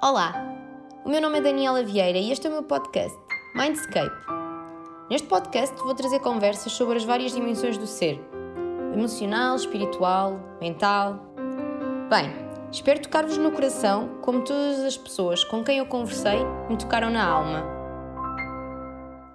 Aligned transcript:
Olá, 0.00 0.32
o 1.04 1.08
meu 1.08 1.20
nome 1.20 1.38
é 1.38 1.40
Daniela 1.40 1.82
Vieira 1.82 2.18
e 2.18 2.30
este 2.30 2.46
é 2.46 2.50
o 2.50 2.52
meu 2.52 2.62
podcast, 2.62 3.18
Mindscape. 3.56 4.14
Neste 5.10 5.26
podcast 5.26 5.74
vou 5.78 5.92
trazer 5.92 6.20
conversas 6.20 6.70
sobre 6.70 6.98
as 6.98 7.04
várias 7.04 7.32
dimensões 7.32 7.76
do 7.76 7.84
ser: 7.84 8.16
emocional, 8.94 9.56
espiritual, 9.56 10.38
mental. 10.60 11.18
Bem, 12.08 12.32
espero 12.70 13.02
tocar-vos 13.02 13.38
no 13.38 13.50
coração 13.50 14.20
como 14.22 14.44
todas 14.44 14.78
as 14.84 14.96
pessoas 14.96 15.42
com 15.42 15.64
quem 15.64 15.78
eu 15.78 15.86
conversei 15.86 16.44
me 16.70 16.78
tocaram 16.78 17.10
na 17.10 17.26
alma. 17.26 17.64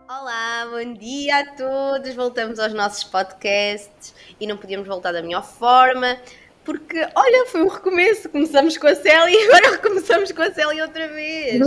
Olá, 0.07 0.65
bom 0.71 0.93
dia 0.93 1.39
a 1.39 1.55
todos! 1.57 2.15
Voltamos 2.15 2.57
aos 2.57 2.73
nossos 2.73 3.03
podcasts 3.03 4.15
e 4.39 4.47
não 4.47 4.55
podíamos 4.55 4.87
voltar 4.87 5.11
da 5.11 5.21
melhor 5.21 5.43
forma 5.43 6.17
porque, 6.63 7.07
olha, 7.15 7.45
foi 7.47 7.63
um 7.63 7.67
recomeço. 7.67 8.29
Começamos 8.29 8.77
com 8.77 8.87
a 8.87 8.95
Célia 8.95 9.29
e 9.29 9.47
agora 9.47 9.71
recomeçamos 9.71 10.31
com 10.31 10.41
a 10.41 10.51
Célia 10.51 10.85
outra 10.85 11.07
vez. 11.09 11.61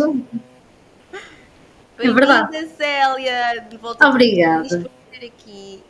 É 1.98 2.10
verdade. 2.10 2.68
Célia. 2.76 3.66
Obrigada. 4.04 4.90
Aqui. 5.14 5.82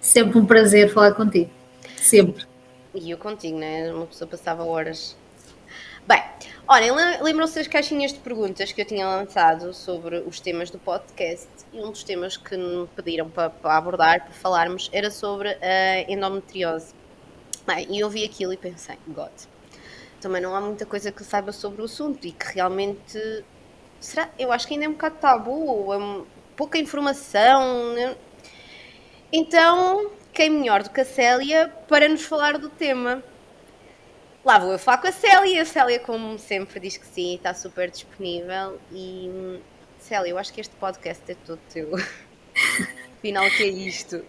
Sempre 0.00 0.38
um 0.38 0.46
prazer 0.46 0.92
falar 0.92 1.12
contigo. 1.12 1.50
Sempre. 1.96 2.46
E 2.94 3.10
eu 3.10 3.18
contigo, 3.18 3.58
né? 3.58 3.92
Uma 3.92 4.06
pessoa 4.06 4.28
passava 4.28 4.64
horas. 4.64 5.16
Bem, 6.06 6.22
olhem, 6.66 6.90
lembram-se 7.20 7.56
das 7.56 7.68
caixinhas 7.68 8.12
de 8.12 8.18
perguntas 8.20 8.72
que 8.72 8.80
eu 8.80 8.84
tinha 8.84 9.06
lançado 9.06 9.72
sobre 9.74 10.18
os 10.20 10.40
temas 10.40 10.70
do 10.70 10.78
podcast 10.78 11.48
e 11.72 11.78
um 11.78 11.90
dos 11.90 12.02
temas 12.02 12.36
que 12.36 12.56
me 12.56 12.86
pediram 12.96 13.28
para, 13.28 13.50
para 13.50 13.76
abordar, 13.76 14.24
para 14.24 14.32
falarmos, 14.32 14.88
era 14.92 15.10
sobre 15.10 15.50
a 15.60 16.10
endometriose. 16.10 16.94
Bem, 17.66 17.86
e 17.90 18.00
eu 18.00 18.08
vi 18.08 18.24
aquilo 18.24 18.52
e 18.52 18.56
pensei, 18.56 18.96
God, 19.06 19.30
também 20.20 20.40
não 20.40 20.54
há 20.54 20.60
muita 20.60 20.84
coisa 20.84 21.10
que 21.10 21.24
saiba 21.24 21.52
sobre 21.52 21.82
o 21.82 21.84
assunto 21.84 22.26
e 22.26 22.32
que 22.32 22.54
realmente. 22.54 23.44
Será? 23.98 24.30
Eu 24.38 24.50
acho 24.52 24.66
que 24.66 24.74
ainda 24.74 24.86
é 24.86 24.88
um 24.88 24.92
bocado 24.92 25.16
tabu, 25.16 25.92
é 25.92 26.24
pouca 26.56 26.78
informação. 26.78 27.94
Né? 27.94 28.16
Então, 29.32 30.10
quem 30.32 30.50
melhor 30.50 30.82
do 30.82 30.90
que 30.90 31.00
a 31.00 31.04
Célia 31.04 31.68
para 31.88 32.08
nos 32.08 32.22
falar 32.22 32.58
do 32.58 32.68
tema? 32.68 33.22
Lá 34.44 34.58
vou 34.58 34.72
eu 34.72 34.78
falar 34.78 34.98
com 34.98 35.08
a 35.08 35.12
Célia. 35.12 35.62
A 35.62 35.66
Célia, 35.66 35.98
como 36.00 36.38
sempre, 36.38 36.80
diz 36.80 36.96
que 36.96 37.06
sim, 37.06 37.34
está 37.34 37.52
super 37.52 37.90
disponível. 37.90 38.80
E 38.90 39.60
Célia, 39.98 40.30
eu 40.30 40.38
acho 40.38 40.52
que 40.52 40.60
este 40.60 40.74
podcast 40.76 41.30
é 41.30 41.34
todo 41.34 41.60
teu. 41.72 41.90
Afinal, 43.18 43.46
o 43.46 43.50
que 43.50 43.62
é 43.64 43.68
isto? 43.68 44.24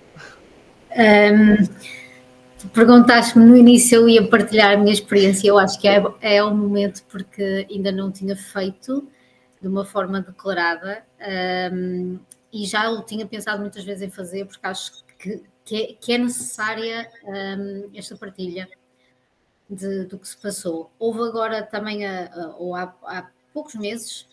Um 0.92 2.01
perguntaste-me 2.70 3.46
no 3.46 3.56
início 3.56 3.98
eu 3.98 4.10
ia 4.10 4.28
partilhar 4.28 4.74
a 4.74 4.78
minha 4.78 4.94
experiência, 4.94 5.48
eu 5.48 5.58
acho 5.58 5.80
que 5.80 5.88
é, 5.88 6.02
é 6.22 6.44
o 6.44 6.56
momento 6.56 7.04
porque 7.10 7.68
ainda 7.70 7.92
não 7.92 8.12
tinha 8.12 8.36
feito 8.36 9.08
de 9.62 9.68
uma 9.68 9.86
forma 9.86 10.22
declarada 10.22 11.04
um, 11.72 12.20
e 12.52 12.66
já 12.66 12.90
o 12.90 13.04
tinha 13.04 13.26
pensado 13.26 13.62
muitas 13.62 13.84
vezes 13.84 14.02
em 14.02 14.10
fazer 14.10 14.46
porque 14.46 14.66
acho 14.66 15.04
que, 15.18 15.44
que, 15.64 15.76
é, 15.76 15.94
que 15.94 16.14
é, 16.14 16.18
necessária 16.18 17.10
um, 17.24 17.92
esta 17.96 18.16
partilha 18.18 18.68
de, 19.70 20.06
do 20.06 20.20
que 20.20 20.28
se 20.28 20.38
passou. 20.38 20.92
Houve 21.00 21.22
agora 21.22 21.64
também, 21.64 22.06
a, 22.06 22.28
a, 22.28 22.56
ou 22.58 22.76
há, 22.76 22.94
há, 23.04 23.30
poucos 23.54 23.76
meses, 23.76 24.28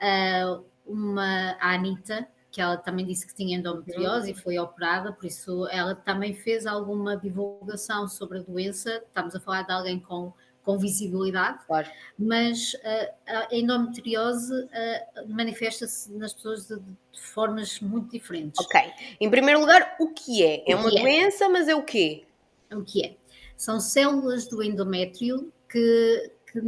a, 0.00 0.60
uma 0.86 1.56
a 1.60 1.74
Anitta, 1.74 2.26
que 2.52 2.60
ela 2.60 2.76
também 2.76 3.06
disse 3.06 3.26
que 3.26 3.34
tinha 3.34 3.56
endometriose 3.56 4.30
e 4.30 4.34
foi 4.34 4.58
operada, 4.58 5.10
por 5.10 5.24
isso 5.24 5.66
ela 5.68 5.94
também 5.94 6.34
fez 6.34 6.66
alguma 6.66 7.16
divulgação 7.16 8.06
sobre 8.06 8.38
a 8.38 8.42
doença. 8.42 9.02
Estamos 9.08 9.34
a 9.34 9.40
falar 9.40 9.62
de 9.62 9.72
alguém 9.72 9.98
com, 9.98 10.34
com 10.62 10.78
visibilidade, 10.78 11.64
claro. 11.66 11.88
mas 12.18 12.74
uh, 12.74 13.12
a 13.26 13.48
endometriose 13.50 14.52
uh, 14.52 15.28
manifesta-se 15.28 16.12
nas 16.12 16.34
pessoas 16.34 16.68
de, 16.68 16.78
de, 16.78 17.20
formas 17.20 17.80
muito 17.80 18.10
diferentes. 18.10 18.60
Ok. 18.60 18.80
Em 19.18 19.30
primeiro 19.30 19.60
lugar, 19.60 19.96
o 19.98 20.08
que 20.08 20.44
é? 20.44 20.70
é 20.70 20.76
uma 20.76 20.90
é? 20.90 21.00
doença, 21.00 21.48
mas 21.48 21.68
é 21.68 21.74
o 21.74 21.82
quê? 21.82 22.26
O 22.70 22.82
que 22.82 23.02
é? 23.02 23.16
São 23.56 23.80
células 23.80 24.46
do 24.46 24.62
endométrio 24.62 25.50
que, 25.70 26.30
que 26.52 26.60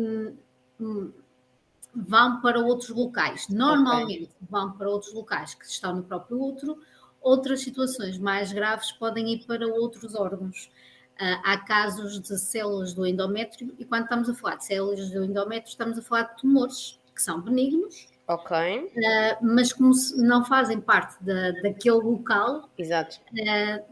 hum, 0.81 1.13
vão 1.95 2.41
para 2.41 2.59
outros 2.59 2.91
locais. 2.91 3.49
Normalmente 3.49 4.25
okay. 4.25 4.31
vão 4.49 4.73
para 4.73 4.89
outros 4.89 5.13
locais 5.13 5.55
que 5.55 5.65
estão 5.65 5.97
no 5.97 6.03
próprio 6.03 6.43
útero. 6.43 6.79
Outras 7.21 7.61
situações 7.61 8.19
mais 8.19 8.53
graves 8.53 8.93
podem 8.93 9.33
ir 9.33 9.45
para 9.47 9.67
outros 9.67 10.15
órgãos. 10.15 10.71
Uh, 11.15 11.41
há 11.45 11.59
casos 11.59 12.21
de 12.21 12.37
células 12.39 12.93
do 12.93 13.07
endométrio, 13.07 13.73
e 13.79 13.85
quando 13.85 14.03
estamos 14.03 14.29
a 14.29 14.35
falar 14.35 14.57
de 14.57 14.67
células 14.67 15.11
do 15.11 15.25
endométrio, 15.25 15.71
estamos 15.71 15.97
a 15.97 16.03
falar 16.03 16.23
de 16.23 16.37
tumores 16.39 17.01
que 17.15 17.23
são 17.23 17.41
benignos, 17.41 18.09
Ok. 18.27 18.57
Uh, 18.57 18.91
mas 19.43 19.73
como 19.73 19.93
não 20.17 20.45
fazem 20.45 20.81
parte 20.81 21.23
da, 21.23 21.51
daquele 21.63 21.97
local. 21.97 22.71
Uh, 23.33 23.85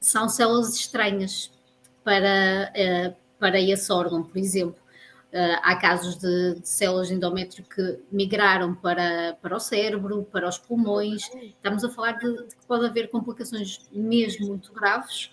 são 0.00 0.28
células 0.28 0.74
estranhas 0.76 1.50
para, 2.02 2.72
para 3.38 3.60
esse 3.60 3.92
órgão, 3.92 4.22
por 4.22 4.38
exemplo. 4.38 4.79
Uh, 5.32 5.60
há 5.62 5.76
casos 5.76 6.16
de, 6.16 6.60
de, 6.60 6.68
células 6.68 7.06
de 7.06 7.14
endométrio 7.14 7.64
que 7.64 8.00
migraram 8.10 8.74
para, 8.74 9.38
para 9.40 9.56
o 9.56 9.60
cérebro, 9.60 10.24
para 10.24 10.48
os 10.48 10.58
pulmões. 10.58 11.22
Estamos 11.34 11.84
a 11.84 11.90
falar 11.90 12.12
de, 12.18 12.48
de 12.48 12.56
que 12.56 12.66
pode 12.66 12.84
haver 12.84 13.08
complicações 13.10 13.88
mesmo 13.92 14.48
muito 14.48 14.72
graves 14.72 15.30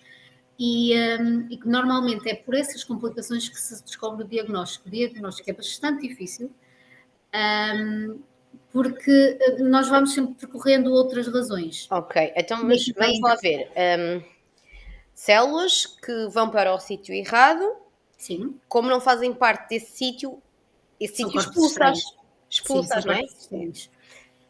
e, 0.60 0.94
um, 1.20 1.48
e, 1.50 1.58
que 1.58 1.68
normalmente 1.68 2.30
é 2.30 2.36
por 2.36 2.54
essas 2.54 2.84
complicações 2.84 3.50
que 3.50 3.60
se 3.60 3.84
descobre 3.84 4.24
o 4.24 4.28
diagnóstico. 4.28 4.88
O 4.88 4.92
diagnóstico 4.92 5.50
é 5.50 5.54
bastante 5.54 6.08
difícil. 6.08 6.52
Um, 7.34 8.20
porque 8.72 9.40
nós 9.60 9.90
vamos 9.90 10.14
sempre 10.14 10.36
percorrendo 10.36 10.92
outras 10.92 11.28
razões. 11.28 11.88
Ok, 11.90 12.34
então 12.36 12.64
mas, 12.64 12.88
vamos 12.96 13.20
lá 13.20 13.36
ver. 13.36 13.72
Um, 13.76 14.24
células 15.16 15.88
que 15.88 16.28
vão 16.28 16.50
para 16.52 16.72
o 16.74 16.80
sítio 16.80 17.16
errado 17.16 17.87
Sim. 18.18 18.60
Como 18.68 18.90
não 18.90 19.00
fazem 19.00 19.34
parte 19.34 19.70
desse 19.70 19.92
sítio, 19.98 20.42
esse 21.00 21.18
sítio 21.18 21.40
expulsas. 21.40 22.02
Expulsas, 22.50 23.06
não 23.06 23.14
é? 23.14 23.24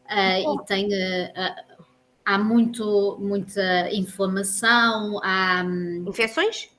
Uh, 0.08 0.62
e 0.62 0.66
tem. 0.66 0.88
Uh, 0.88 1.86
há 2.26 2.38
muito, 2.38 3.18
muita 3.20 3.94
inflamação, 3.94 5.20
há. 5.22 5.64
Um, 5.66 6.06
infecções? 6.08 6.70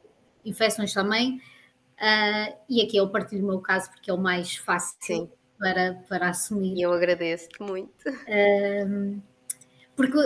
Infecções 0.45 0.95
também. 0.95 1.41
Uh, 2.01 2.57
e 2.69 2.81
aqui 2.81 2.97
eu 2.97 3.09
partilho 3.11 3.45
o 3.45 3.49
meu 3.49 3.61
caso 3.61 3.91
porque 3.91 4.11
é 4.11 4.15
o 4.15 4.19
mais 4.19 4.57
fácil 4.57 4.97
Sim. 5.01 5.31
Para, 5.59 6.03
para 6.09 6.29
assumir. 6.31 6.75
E 6.79 6.83
eu 6.83 6.93
agradeço-te 6.93 7.61
muito. 7.61 7.93
porque. 9.95 10.17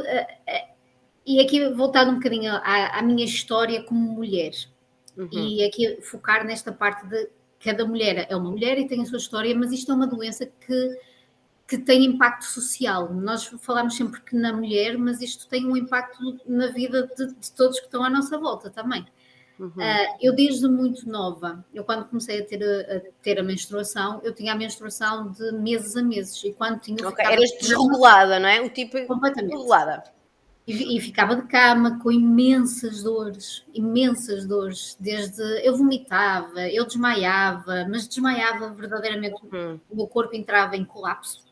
e 1.27 1.41
aqui 1.41 1.69
voltando 1.71 2.12
um 2.12 2.15
bocadinho 2.17 2.53
à, 2.53 2.99
à 2.99 3.03
minha 3.03 3.25
história 3.25 3.83
como 3.83 3.99
mulher. 3.99 4.53
Uhum. 5.17 5.28
E 5.33 5.65
aqui 5.65 6.00
focar 6.03 6.45
nesta 6.45 6.73
parte 6.73 7.06
de 7.06 7.28
cada 7.62 7.87
mulher 7.87 8.27
é 8.28 8.37
uma 8.37 8.50
mulher 8.50 8.78
e 8.78 8.87
tem 8.87 9.03
a 9.03 9.06
sua 9.06 9.19
história, 9.19 9.55
mas 9.55 9.73
isto 9.73 9.93
é 9.93 9.95
uma 9.95 10.06
doença 10.06 10.47
que, 10.47 11.00
que 11.67 11.78
tem 11.78 12.05
impacto 12.05 12.45
social. 12.45 13.12
Nós 13.12 13.45
falamos 13.61 13.97
sempre 13.97 14.21
que 14.21 14.34
na 14.34 14.53
mulher, 14.53 14.99
mas 14.99 15.21
isto 15.21 15.49
tem 15.49 15.67
um 15.67 15.77
impacto 15.77 16.19
na 16.47 16.69
vida 16.69 17.09
de, 17.17 17.34
de 17.34 17.53
todos 17.53 17.78
que 17.78 17.87
estão 17.87 18.03
à 18.03 18.11
nossa 18.11 18.39
volta 18.39 18.71
também. 18.71 19.06
Uhum. 19.59 19.69
Uh, 19.69 20.17
eu 20.21 20.34
desde 20.34 20.67
muito 20.67 21.09
nova, 21.09 21.65
eu 21.73 21.84
quando 21.84 22.06
comecei 22.06 22.41
a 22.41 22.44
ter 22.44 22.65
a, 22.65 22.97
a, 22.97 23.00
ter 23.23 23.39
a 23.39 23.44
menstruação, 23.44 24.21
eu 24.25 24.34
tinha 24.34 24.55
a 24.55 24.56
menstruação 24.56 25.31
de 25.31 25.53
meses 25.53 25.97
a 25.97 26.03
meses 26.03 26.43
e 26.43 26.53
quando 26.53 26.81
tinha 26.81 27.06
okay. 27.06 27.25
eras 27.25 27.50
desregulada, 27.61 28.41
não 28.41 28.49
é? 28.49 28.61
O 28.61 28.71
tipo 28.71 28.99
completamente 29.06 29.53
desregulada. 29.53 30.03
E, 30.67 30.97
e, 30.97 31.00
ficava 31.00 31.34
de 31.34 31.43
cama 31.49 31.99
com 31.99 32.12
imensas 32.12 33.03
dores, 33.03 33.65
imensas 33.75 34.47
dores, 34.47 34.97
desde 35.00 35.43
eu 35.67 35.77
vomitava, 35.77 36.69
eu 36.69 36.87
desmaiava, 36.87 37.85
mas 37.91 38.06
desmaiava 38.06 38.73
verdadeiramente, 38.73 39.43
uhum. 39.53 39.81
o 39.91 39.97
meu 39.97 40.06
corpo 40.06 40.37
entrava 40.37 40.76
em 40.76 40.85
colapso. 40.85 41.44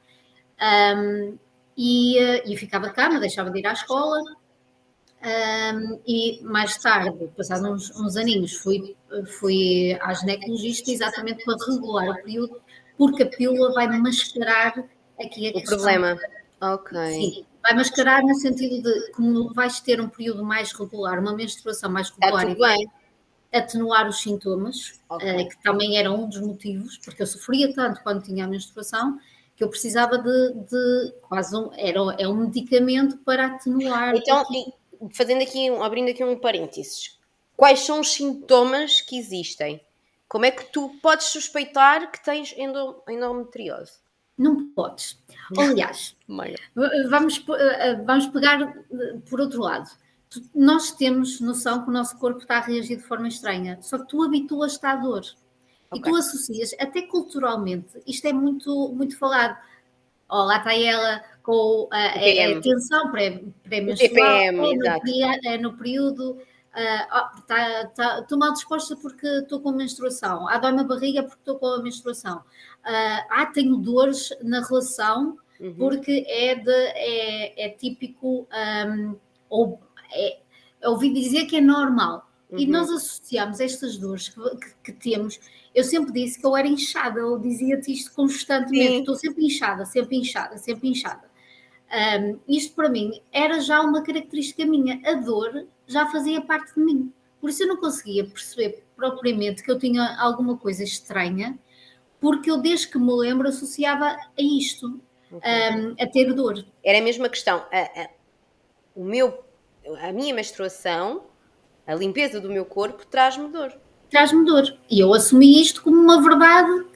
Um, 0.96 1.36
e, 1.76 2.18
e 2.46 2.56
ficava 2.56 2.88
de 2.88 2.94
cama, 2.94 3.18
deixava 3.18 3.50
de 3.50 3.58
ir 3.58 3.66
à 3.66 3.72
escola. 3.72 4.20
Um, 5.22 6.00
e 6.06 6.40
mais 6.42 6.78
tarde, 6.78 7.28
passados 7.36 7.90
uns, 7.90 8.00
uns 8.00 8.16
aninhos, 8.16 8.54
fui, 8.54 8.96
fui 9.38 9.98
à 10.00 10.14
ginecologista 10.14 10.90
exatamente 10.90 11.44
para 11.44 11.56
regular 11.68 12.10
o 12.10 12.22
período, 12.22 12.60
porque 12.96 13.24
a 13.24 13.26
pílula 13.26 13.72
vai 13.72 13.88
mascarar 13.98 14.84
aqui 15.20 15.48
a 15.48 15.58
o 15.58 15.64
problema. 15.64 16.16
Ok. 16.60 16.98
Sim, 17.12 17.46
vai 17.62 17.74
mascarar 17.74 18.22
no 18.22 18.34
sentido 18.34 18.82
de 18.82 19.12
como 19.12 19.52
vais 19.52 19.80
ter 19.80 20.00
um 20.00 20.08
período 20.08 20.44
mais 20.44 20.72
regular, 20.72 21.18
uma 21.18 21.34
menstruação 21.34 21.90
mais 21.90 22.12
é 22.20 22.26
regular 22.26 22.46
é, 22.46 22.50
e 22.50 22.54
vai 22.54 22.76
atenuar 23.52 24.08
os 24.08 24.20
sintomas, 24.20 25.00
okay. 25.08 25.42
uh, 25.42 25.48
que 25.48 25.62
também 25.62 25.98
era 25.98 26.10
um 26.10 26.28
dos 26.28 26.40
motivos, 26.40 26.98
porque 26.98 27.22
eu 27.22 27.26
sofria 27.26 27.72
tanto 27.74 28.02
quando 28.02 28.22
tinha 28.22 28.44
a 28.44 28.48
menstruação 28.48 29.18
que 29.56 29.64
eu 29.64 29.68
precisava 29.68 30.16
de, 30.16 30.54
de 30.70 31.12
quase 31.20 31.54
um, 31.54 31.70
era, 31.74 31.98
é 32.18 32.26
um 32.26 32.34
medicamento 32.34 33.18
para 33.18 33.46
atenuar. 33.46 34.14
Então, 34.16 34.42
fazendo 35.12 35.42
aqui, 35.42 35.68
abrindo 35.68 36.10
aqui 36.10 36.24
um 36.24 36.38
parênteses, 36.38 37.18
quais 37.56 37.80
são 37.80 38.00
os 38.00 38.10
sintomas 38.10 39.02
que 39.02 39.18
existem? 39.18 39.78
Como 40.26 40.46
é 40.46 40.50
que 40.50 40.64
tu 40.72 40.88
podes 41.02 41.26
suspeitar 41.26 42.10
que 42.10 42.24
tens 42.24 42.54
endometriose? 42.56 43.98
Não 44.38 44.70
podes. 44.70 45.19
Aliás, 45.58 46.16
vamos, 47.08 47.44
eh, 47.58 48.02
vamos 48.04 48.26
pegar 48.28 48.60
eh, 48.62 49.18
por 49.28 49.40
outro 49.40 49.62
lado. 49.62 49.90
Nós 50.54 50.92
temos 50.92 51.40
noção 51.40 51.82
que 51.82 51.90
o 51.90 51.92
nosso 51.92 52.16
corpo 52.18 52.40
está 52.40 52.58
a 52.58 52.60
reagir 52.60 52.98
de 52.98 53.02
forma 53.02 53.28
estranha, 53.28 53.78
só 53.82 53.98
que 53.98 54.08
tu 54.08 54.22
habituas-te 54.22 54.86
à 54.86 54.94
dor. 54.94 55.22
Okay. 55.90 55.98
E 55.98 56.02
tu 56.02 56.16
associas, 56.16 56.70
até 56.78 57.02
culturalmente, 57.02 58.00
isto 58.06 58.26
é 58.26 58.32
muito, 58.32 58.92
muito 58.94 59.18
falado. 59.18 59.56
Oh, 60.28 60.44
lá 60.44 60.58
está 60.58 60.72
ela 60.72 61.24
com 61.42 61.88
a, 61.90 61.96
a, 61.96 62.58
a 62.58 62.60
tensão 62.60 63.10
pré-menstrual, 63.10 64.10
pré 64.12 64.52
no, 64.52 64.72
é 65.44 65.58
no 65.58 65.76
período 65.76 66.38
Uh, 66.70 67.42
tá, 67.48 67.86
tá, 67.96 68.20
estou 68.20 68.38
mal 68.38 68.52
disposta 68.52 68.96
porque 68.96 69.26
estou 69.26 69.60
com 69.60 69.72
menstruação. 69.72 70.46
Ah, 70.46 70.56
dói-me 70.58 70.80
a 70.80 70.84
barriga 70.84 71.22
porque 71.24 71.40
estou 71.40 71.58
com 71.58 71.66
a 71.66 71.82
menstruação. 71.82 72.44
Uh, 72.84 73.26
ah, 73.30 73.50
tenho 73.52 73.76
dores 73.76 74.30
na 74.42 74.60
relação 74.66 75.36
uhum. 75.60 75.74
porque 75.74 76.24
é, 76.26 76.54
de, 76.54 76.70
é, 76.70 77.66
é 77.66 77.68
típico, 77.68 78.48
um, 78.86 79.16
ou 79.48 79.80
é, 80.12 80.38
ouvi 80.84 81.12
dizer 81.12 81.46
que 81.46 81.56
é 81.56 81.60
normal. 81.60 82.28
Uhum. 82.50 82.58
E 82.58 82.66
nós 82.66 82.90
associamos 82.90 83.60
estas 83.60 83.96
dores 83.96 84.28
que, 84.28 84.40
que, 84.56 84.74
que, 84.84 84.92
temos. 84.92 85.38
Eu 85.74 85.84
sempre 85.84 86.12
disse 86.12 86.40
que 86.40 86.46
eu 86.46 86.56
era 86.56 86.66
inchada, 86.66 87.20
eu 87.20 87.38
dizia-te 87.38 87.92
isto 87.92 88.12
constantemente. 88.12 88.88
Sim. 88.88 88.98
Estou 89.00 89.14
sempre 89.14 89.44
inchada, 89.44 89.84
sempre 89.84 90.16
inchada, 90.16 90.58
sempre 90.58 90.88
inchada. 90.88 91.30
Um, 91.90 92.38
isto 92.48 92.74
para 92.74 92.88
mim 92.88 93.20
era 93.32 93.60
já 93.60 93.80
uma 93.80 94.02
característica 94.02 94.64
minha. 94.64 95.00
A 95.04 95.14
dor 95.14 95.66
já 95.86 96.06
fazia 96.06 96.40
parte 96.40 96.74
de 96.74 96.80
mim. 96.80 97.12
Por 97.40 97.50
isso 97.50 97.62
eu 97.62 97.68
não 97.68 97.76
conseguia 97.76 98.24
perceber 98.24 98.84
propriamente 98.96 99.62
que 99.62 99.70
eu 99.70 99.78
tinha 99.78 100.16
alguma 100.20 100.56
coisa 100.56 100.84
estranha, 100.84 101.58
porque 102.20 102.50
eu 102.50 102.58
desde 102.58 102.88
que 102.88 102.98
me 102.98 103.12
lembro 103.12 103.48
associava 103.48 104.06
a 104.06 104.18
isto, 104.38 105.00
um, 105.32 106.02
a 106.02 106.06
ter 106.06 106.32
dor. 106.34 106.64
Era 106.84 106.98
a 106.98 107.02
mesma 107.02 107.28
questão. 107.28 107.64
A, 107.72 108.02
a, 108.02 108.08
o 108.94 109.04
meu, 109.04 109.42
a 110.02 110.12
minha 110.12 110.34
menstruação, 110.34 111.24
a 111.86 111.94
limpeza 111.94 112.40
do 112.40 112.50
meu 112.50 112.64
corpo 112.64 113.06
traz-me 113.06 113.48
dor. 113.48 113.72
Traz-me 114.10 114.44
dor. 114.44 114.76
E 114.90 115.00
eu 115.00 115.14
assumi 115.14 115.60
isto 115.60 115.82
como 115.82 115.96
uma 115.96 116.20
verdade 116.20 116.86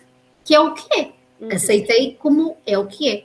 que 0.45 0.55
é 0.55 0.61
o 0.61 0.75
que 0.75 1.01
é. 1.01 1.13
Uhum. 1.41 1.49
Aceitei 1.53 2.17
como 2.17 2.57
é 2.67 2.77
o 2.77 2.87
que 2.87 3.09
é. 3.09 3.25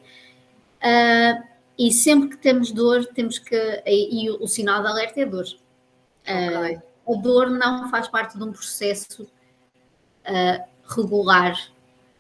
Uh, 0.80 1.44
e 1.78 1.92
sempre 1.92 2.30
que 2.30 2.38
temos 2.38 2.72
dor, 2.72 3.06
temos 3.08 3.40
que. 3.40 3.56
E, 3.86 4.26
e 4.26 4.30
o, 4.30 4.44
o, 4.44 4.48
sinal 4.48 4.82
de 4.82 4.88
alerta 4.88 5.20
é 5.22 5.26
dor. 5.26 5.46
Okay. 6.24 6.76
Uh, 6.76 6.82
a 7.12 7.22
dor 7.22 7.50
não 7.50 7.90
faz 7.90 8.08
parte 8.08 8.38
de 8.38 8.44
um 8.44 8.52
processo 8.52 9.24
uh, 9.24 10.64
regular. 10.88 11.58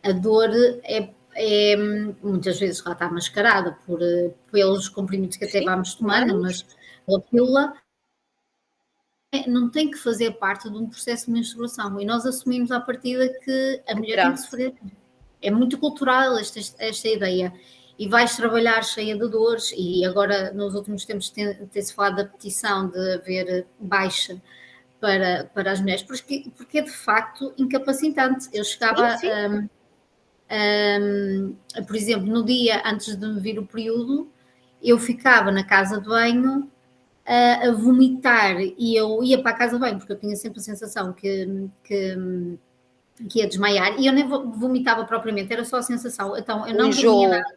A 0.03 0.11
dor 0.11 0.49
é, 0.83 1.09
é, 1.35 1.75
muitas 2.21 2.59
vezes 2.59 2.83
lá 2.83 2.93
está 2.93 3.09
mascarada 3.09 3.77
por, 3.85 3.99
pelos 4.51 4.87
comprimidos 4.89 5.37
que 5.37 5.45
até 5.45 5.59
Sim, 5.59 5.65
vamos 5.65 5.95
tomando, 5.95 6.41
mas 6.41 6.65
a 7.07 7.19
pílula 7.19 7.73
não 9.47 9.69
tem 9.69 9.91
que 9.91 9.97
fazer 9.97 10.31
parte 10.31 10.69
de 10.69 10.77
um 10.77 10.89
processo 10.89 11.27
de 11.27 11.31
menstruação. 11.31 11.99
E 11.99 12.05
nós 12.05 12.25
assumimos 12.25 12.71
à 12.71 12.79
partida 12.79 13.29
que 13.43 13.81
a 13.87 13.95
mulher 13.95 14.23
tem 14.23 14.33
que 14.33 14.41
sofrer. 14.41 14.73
É 15.41 15.51
muito 15.51 15.77
cultural 15.77 16.37
esta, 16.37 16.59
esta 16.79 17.07
ideia 17.07 17.53
e 17.97 18.07
vais 18.07 18.35
trabalhar 18.35 18.81
cheia 18.81 19.13
de 19.13 19.27
dores, 19.27 19.73
e 19.75 20.05
agora 20.05 20.53
nos 20.53 20.73
últimos 20.73 21.03
tempos 21.03 21.29
tem-se 21.29 21.93
falado 21.93 22.15
da 22.15 22.25
petição 22.25 22.89
de 22.89 23.15
haver 23.15 23.67
baixa 23.77 24.41
para, 25.01 25.51
para 25.53 25.73
as 25.73 25.81
mulheres, 25.81 26.03
porque, 26.03 26.49
porque 26.55 26.79
é 26.79 26.81
de 26.81 26.91
facto 26.91 27.53
incapacitante. 27.57 28.47
Eu 28.53 28.63
chegava, 28.63 29.17
sim, 29.17 29.27
sim. 29.27 29.33
Um, 29.33 29.69
um, 30.51 31.55
por 31.85 31.95
exemplo, 31.95 32.27
no 32.27 32.43
dia 32.43 32.81
antes 32.85 33.15
de 33.15 33.27
me 33.27 33.39
vir 33.39 33.59
o 33.59 33.65
período, 33.65 34.29
eu 34.81 34.97
ficava 34.97 35.51
na 35.51 35.63
casa 35.63 35.99
de 35.99 36.07
banho 36.07 36.69
a, 37.25 37.67
a 37.67 37.71
vomitar 37.71 38.59
e 38.59 38.95
eu 38.95 39.23
ia 39.23 39.41
para 39.41 39.51
a 39.51 39.57
casa 39.57 39.73
de 39.73 39.79
banho, 39.79 39.97
porque 39.97 40.13
eu 40.13 40.19
tinha 40.19 40.35
sempre 40.35 40.59
a 40.59 40.63
sensação 40.63 41.13
que, 41.13 41.69
que 41.83 42.57
que 43.27 43.39
ia 43.39 43.47
desmaiar 43.47 43.99
e 43.99 44.05
eu 44.05 44.13
nem 44.13 44.27
vomitava 44.27 45.03
propriamente, 45.03 45.51
era 45.51 45.65
só 45.65 45.77
a 45.77 45.81
sensação. 45.81 46.37
Então 46.37 46.65
eu 46.67 46.75
não 46.75 46.91
comia 46.91 47.27
nada. 47.27 47.55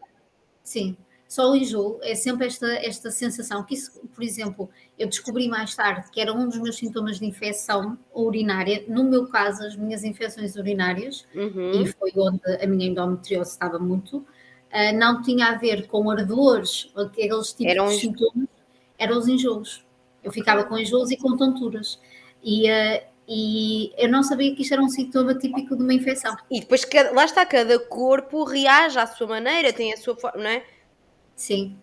Sim, 0.62 0.96
só 1.32 1.50
o 1.50 1.56
enjoo 1.56 1.98
é 2.02 2.14
sempre 2.14 2.46
esta, 2.46 2.66
esta 2.74 3.10
sensação 3.10 3.64
que 3.64 3.72
isso, 3.72 3.90
por 4.14 4.22
exemplo, 4.22 4.68
eu 4.98 5.08
descobri 5.08 5.48
mais 5.48 5.74
tarde 5.74 6.10
que 6.10 6.20
era 6.20 6.30
um 6.30 6.46
dos 6.46 6.58
meus 6.58 6.76
sintomas 6.76 7.18
de 7.18 7.24
infecção 7.24 7.96
urinária, 8.14 8.84
no 8.86 9.02
meu 9.02 9.26
caso, 9.26 9.64
as 9.64 9.74
minhas 9.74 10.04
infecções 10.04 10.56
urinárias, 10.56 11.26
uhum. 11.34 11.80
e 11.80 11.86
foi 11.86 12.12
onde 12.18 12.42
a 12.62 12.66
minha 12.66 12.86
endometriose 12.86 13.50
estava 13.50 13.78
muito, 13.78 14.18
uh, 14.18 14.94
não 14.94 15.22
tinha 15.22 15.46
a 15.46 15.54
ver 15.56 15.86
com 15.86 16.10
ardores, 16.10 16.92
aqueles 16.94 17.54
tipos 17.54 17.72
eram... 17.72 17.86
de 17.86 17.94
sintomas, 17.94 18.48
eram 18.98 19.16
os 19.16 19.26
enjoos. 19.26 19.86
Eu 20.22 20.30
ficava 20.30 20.64
com 20.64 20.76
enjoos 20.76 21.10
e 21.10 21.16
com 21.16 21.34
tonturas. 21.34 21.98
E, 22.44 22.70
uh, 22.70 23.02
e 23.26 23.90
eu 23.96 24.10
não 24.10 24.22
sabia 24.22 24.54
que 24.54 24.60
isto 24.60 24.74
era 24.74 24.82
um 24.82 24.88
sintoma 24.90 25.34
típico 25.34 25.78
de 25.78 25.82
uma 25.82 25.94
infecção. 25.94 26.36
E 26.50 26.60
depois, 26.60 26.86
lá 27.14 27.24
está, 27.24 27.46
cada 27.46 27.78
corpo 27.78 28.44
reage 28.44 28.98
à 28.98 29.06
sua 29.06 29.26
maneira, 29.26 29.72
tem 29.72 29.94
a 29.94 29.96
sua 29.96 30.14
forma, 30.14 30.42
não 30.42 30.50
é? 30.50 30.62
Sim. 31.34 31.76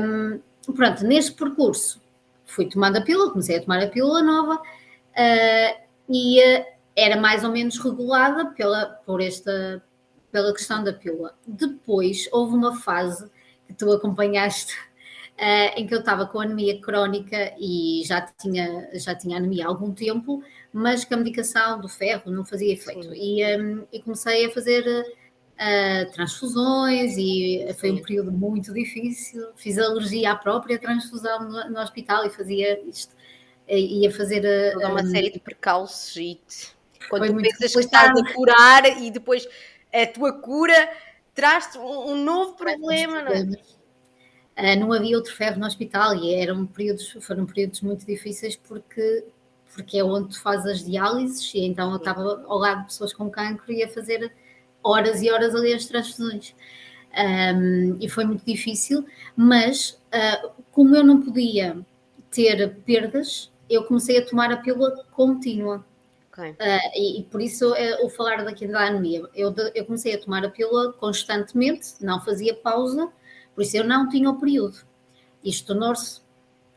Um, 0.00 0.40
pronto, 0.74 1.04
neste 1.04 1.32
percurso 1.32 2.00
fui 2.46 2.66
tomando 2.66 2.96
a 2.96 3.00
pílula, 3.00 3.30
comecei 3.30 3.58
a 3.58 3.60
tomar 3.60 3.82
a 3.82 3.88
pílula 3.88 4.22
nova 4.22 4.54
uh, 4.54 5.82
e 6.08 6.40
uh, 6.40 6.64
era 6.94 7.20
mais 7.20 7.44
ou 7.44 7.50
menos 7.50 7.78
regulada 7.78 8.46
pela, 8.46 8.86
por 9.04 9.20
esta, 9.20 9.82
pela 10.32 10.52
questão 10.52 10.82
da 10.82 10.92
pílula. 10.92 11.34
Depois 11.46 12.28
houve 12.32 12.54
uma 12.54 12.76
fase 12.80 13.28
que 13.66 13.74
tu 13.74 13.90
acompanhaste 13.92 14.74
uh, 15.36 15.78
em 15.78 15.86
que 15.86 15.94
eu 15.94 16.00
estava 16.00 16.26
com 16.26 16.40
anemia 16.40 16.80
crónica 16.80 17.52
e 17.58 18.02
já 18.06 18.20
tinha, 18.22 18.88
já 18.94 19.14
tinha 19.14 19.36
anemia 19.36 19.66
há 19.66 19.68
algum 19.68 19.92
tempo, 19.92 20.42
mas 20.72 21.04
que 21.04 21.12
a 21.12 21.16
medicação 21.16 21.80
do 21.80 21.88
ferro 21.88 22.30
não 22.30 22.44
fazia 22.44 22.72
efeito. 22.72 23.12
E, 23.12 23.44
um, 23.56 23.86
e, 23.92 24.00
comecei 24.00 24.46
a 24.46 24.50
fazer 24.50 24.84
uh, 25.56 26.12
transfusões 26.12 27.16
e 27.16 27.66
foi 27.78 27.90
um 27.90 28.02
período 28.02 28.30
muito 28.30 28.72
difícil. 28.72 29.48
Fiz 29.56 29.78
alergia 29.78 30.32
à 30.32 30.36
própria 30.36 30.78
transfusão 30.78 31.48
no, 31.48 31.70
no 31.70 31.80
hospital 31.80 32.26
e 32.26 32.30
fazia 32.30 32.80
isto. 32.88 33.14
Ia 33.68 34.12
fazer 34.12 34.72
Toda 34.74 34.88
uma 34.88 35.02
um, 35.02 35.10
série 35.10 35.30
de 35.30 35.40
precalços 35.40 36.16
e 36.16 36.40
quando 37.08 37.26
tu 37.26 37.42
pensas 37.42 37.72
que 37.72 37.80
estás 37.80 38.16
a 38.16 38.32
curar 38.32 39.02
e 39.02 39.10
depois 39.10 39.46
a 39.92 40.06
tua 40.06 40.32
cura 40.32 40.88
traz-te 41.34 41.76
um, 41.78 42.12
um 42.12 42.24
novo 42.24 42.54
problema, 42.54 43.22
não 43.22 43.32
é? 43.32 43.42
Uh, 44.56 44.80
não 44.80 44.92
havia 44.92 45.16
outro 45.16 45.34
ferro 45.34 45.58
no 45.58 45.66
hospital 45.66 46.14
e 46.14 46.34
eram 46.34 46.64
períodos, 46.64 47.12
foram 47.20 47.44
períodos 47.44 47.82
muito 47.82 48.06
difíceis 48.06 48.56
porque, 48.56 49.24
porque 49.74 49.98
é 49.98 50.04
onde 50.04 50.30
tu 50.30 50.40
fazes 50.40 50.66
as 50.66 50.84
diálises 50.84 51.52
e 51.52 51.60
então 51.60 51.90
eu 51.90 51.96
estava 51.96 52.22
ao 52.46 52.56
lado 52.56 52.82
de 52.82 52.86
pessoas 52.86 53.12
com 53.12 53.28
cancro 53.28 53.70
e 53.70 53.80
ia 53.80 53.88
fazer 53.88 54.32
horas 54.86 55.20
e 55.22 55.30
horas 55.30 55.54
ali 55.54 55.72
as 55.72 55.86
transfusões. 55.86 56.54
Um, 57.16 57.96
e 57.98 58.08
foi 58.08 58.24
muito 58.24 58.44
difícil, 58.44 59.04
mas 59.34 59.98
uh, 60.12 60.50
como 60.70 60.94
eu 60.94 61.02
não 61.02 61.22
podia 61.22 61.78
ter 62.30 62.76
perdas, 62.84 63.50
eu 63.68 63.84
comecei 63.84 64.18
a 64.18 64.24
tomar 64.24 64.52
a 64.52 64.58
pílula 64.58 65.04
contínua. 65.12 65.84
Okay. 66.30 66.50
Uh, 66.50 66.90
e, 66.94 67.20
e, 67.20 67.22
por 67.24 67.40
isso 67.40 67.72
uh, 67.72 68.04
o 68.04 68.10
falar 68.10 68.44
daqui 68.44 68.66
da 68.66 68.86
anemia, 68.86 69.22
eu, 69.34 69.54
eu 69.74 69.86
comecei 69.86 70.14
a 70.14 70.20
tomar 70.20 70.44
a 70.44 70.50
pílula 70.50 70.92
constantemente, 70.92 71.94
não 72.02 72.20
fazia 72.20 72.54
pausa, 72.54 73.10
por 73.54 73.62
isso 73.62 73.78
eu 73.78 73.84
não 73.84 74.08
tinha 74.10 74.28
o 74.28 74.38
período. 74.38 74.76
Isto 75.42 75.68
tornou-se 75.68 76.20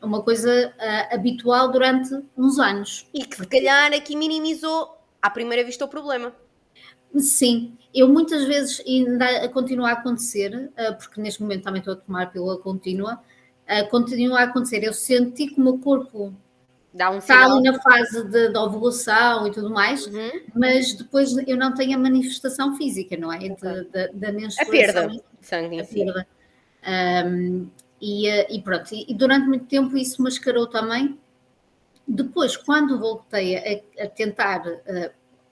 uma 0.00 0.22
coisa 0.22 0.72
uh, 0.78 1.14
habitual 1.14 1.70
durante 1.70 2.18
uns 2.36 2.58
anos. 2.58 3.06
E 3.12 3.24
que 3.26 3.36
se 3.36 3.46
calhar 3.46 3.92
aqui 3.92 4.16
minimizou 4.16 4.96
à 5.20 5.28
primeira 5.28 5.62
vista 5.62 5.84
o 5.84 5.88
problema. 5.88 6.34
Sim, 7.16 7.76
eu 7.94 8.08
muitas 8.08 8.44
vezes 8.44 8.82
ainda 8.86 9.48
continua 9.48 9.90
a 9.90 9.92
acontecer, 9.92 10.70
uh, 10.78 10.96
porque 10.96 11.20
neste 11.20 11.42
momento 11.42 11.64
também 11.64 11.80
estou 11.80 11.94
a 11.94 11.96
tomar 11.96 12.30
pílula 12.30 12.58
contínua, 12.58 13.20
uh, 13.68 13.88
continua 13.90 14.40
a 14.40 14.44
acontecer. 14.44 14.82
Eu 14.84 14.92
senti 14.92 15.48
que 15.48 15.60
o 15.60 15.64
meu 15.64 15.78
corpo 15.78 16.32
um 16.92 17.18
está 17.18 17.44
ali 17.44 17.62
na 17.62 17.80
fase 17.80 18.24
de, 18.28 18.48
de, 18.48 18.58
ovulação 18.58 19.46
e 19.46 19.52
tudo 19.52 19.70
mais, 19.70 20.06
uhum. 20.06 20.30
mas 20.54 20.92
depois 20.92 21.36
eu 21.46 21.56
não 21.56 21.72
tenho 21.72 21.96
a 21.96 22.00
manifestação 22.00 22.76
física, 22.76 23.16
não 23.16 23.32
é? 23.32 23.38
De, 23.38 23.48
de, 23.48 24.08
da 24.12 24.32
menstruação. 24.32 24.68
A 24.68 24.70
perda 24.70 25.20
sangue. 25.40 25.80
A 25.80 25.84
perda. 25.84 26.26
Um, 27.26 27.68
e, 28.00 28.28
eh, 28.28 28.46
e, 28.50 28.62
pronto, 28.62 28.88
e 28.92 29.14
durante 29.14 29.46
muito 29.46 29.66
tempo 29.66 29.96
isso 29.96 30.22
mascarou 30.22 30.66
também. 30.66 31.18
Depois, 32.08 32.56
quando 32.56 32.98
voltei 32.98 33.56
a, 33.56 34.04
a 34.04 34.08
tentar, 34.08 34.66
uh, 34.66 35.10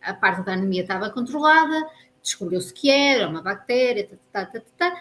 a 0.08 0.14
parte 0.14 0.42
da 0.42 0.52
anemia 0.52 0.82
estava 0.82 1.10
controlada, 1.10 1.88
descobriu-se 2.22 2.72
que 2.72 2.90
era 2.90 3.28
uma 3.28 3.42
bactéria, 3.42 4.08
tá, 4.08 4.16
tá, 4.32 4.46
tá, 4.46 4.60
tá, 4.60 4.90
tá. 4.90 5.00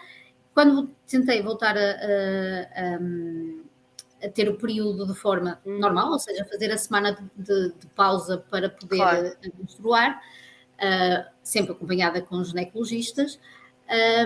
quando 0.54 0.90
tentei 1.06 1.42
voltar 1.42 1.76
a, 1.76 1.80
a, 1.80 4.26
a 4.26 4.30
ter 4.30 4.48
o 4.48 4.56
período 4.56 5.06
de 5.06 5.14
forma 5.14 5.60
uhum. 5.64 5.78
normal, 5.78 6.12
ou 6.12 6.18
seja, 6.18 6.44
fazer 6.44 6.72
a 6.72 6.78
semana 6.78 7.16
de, 7.36 7.72
de 7.72 7.86
pausa 7.94 8.44
para 8.50 8.68
poder 8.68 8.96
claro. 8.96 9.26
Eh, 9.26 9.52
menstruar, 9.58 10.20
uh, 10.74 11.30
sempre 11.42 11.72
acompanhada 11.72 12.20
com 12.20 12.42
ginecologistas. 12.42 13.38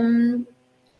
Um, 0.02 0.44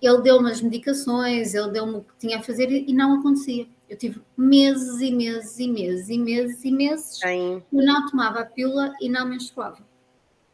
ele 0.01 0.21
deu-me 0.21 0.51
as 0.51 0.61
medicações, 0.61 1.55
ele 1.55 1.71
deu-me 1.71 1.97
o 1.97 2.01
que 2.03 2.15
tinha 2.19 2.39
a 2.39 2.43
fazer 2.43 2.71
e 2.71 2.93
não 2.93 3.21
acontecia. 3.21 3.67
Eu 3.93 3.99
tive 3.99 4.23
meses 4.35 5.03
e 5.03 5.13
meses 5.13 5.59
e 5.59 5.69
meses 5.69 6.09
e 6.09 6.19
meses 6.19 6.65
e 6.65 6.73
meses 6.73 7.19
Sim. 7.19 7.63
eu 7.71 7.85
não 7.85 8.09
tomava 8.09 8.41
a 8.41 8.47
pílula 8.47 8.95
e 8.99 9.07
não 9.07 9.29
menstruava. 9.29 9.87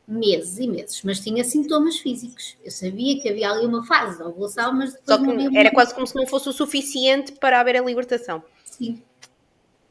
Meses 0.09 0.59
e 0.59 0.67
meses, 0.67 1.05
mas 1.05 1.21
tinha 1.21 1.45
sintomas 1.45 1.99
físicos. 1.99 2.57
Eu 2.65 2.73
sabia 2.73 3.21
que 3.21 3.29
havia 3.29 3.49
ali 3.49 3.65
uma 3.65 3.87
fase 3.87 4.17
de 4.17 4.25
ovulação, 4.25 4.73
mas 4.73 4.93
depois 4.93 5.21
não 5.21 5.31
havia 5.47 5.61
Era 5.61 5.71
quase 5.71 5.95
como 5.95 6.05
se 6.05 6.17
não 6.17 6.27
fosse 6.27 6.49
o 6.49 6.53
suficiente 6.53 7.31
para 7.31 7.61
haver 7.61 7.77
a 7.77 7.81
libertação. 7.81 8.43
Sim. 8.65 9.01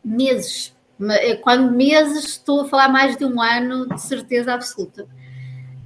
Meses. 0.04 0.76
Eh, 1.10 1.38
quando 1.38 1.72
meses, 1.72 2.26
estou 2.26 2.62
a 2.62 2.68
falar 2.68 2.90
mais 2.90 3.16
de 3.16 3.24
um 3.24 3.42
ano, 3.42 3.88
de 3.88 4.02
certeza 4.02 4.54
absoluta. 4.54 5.08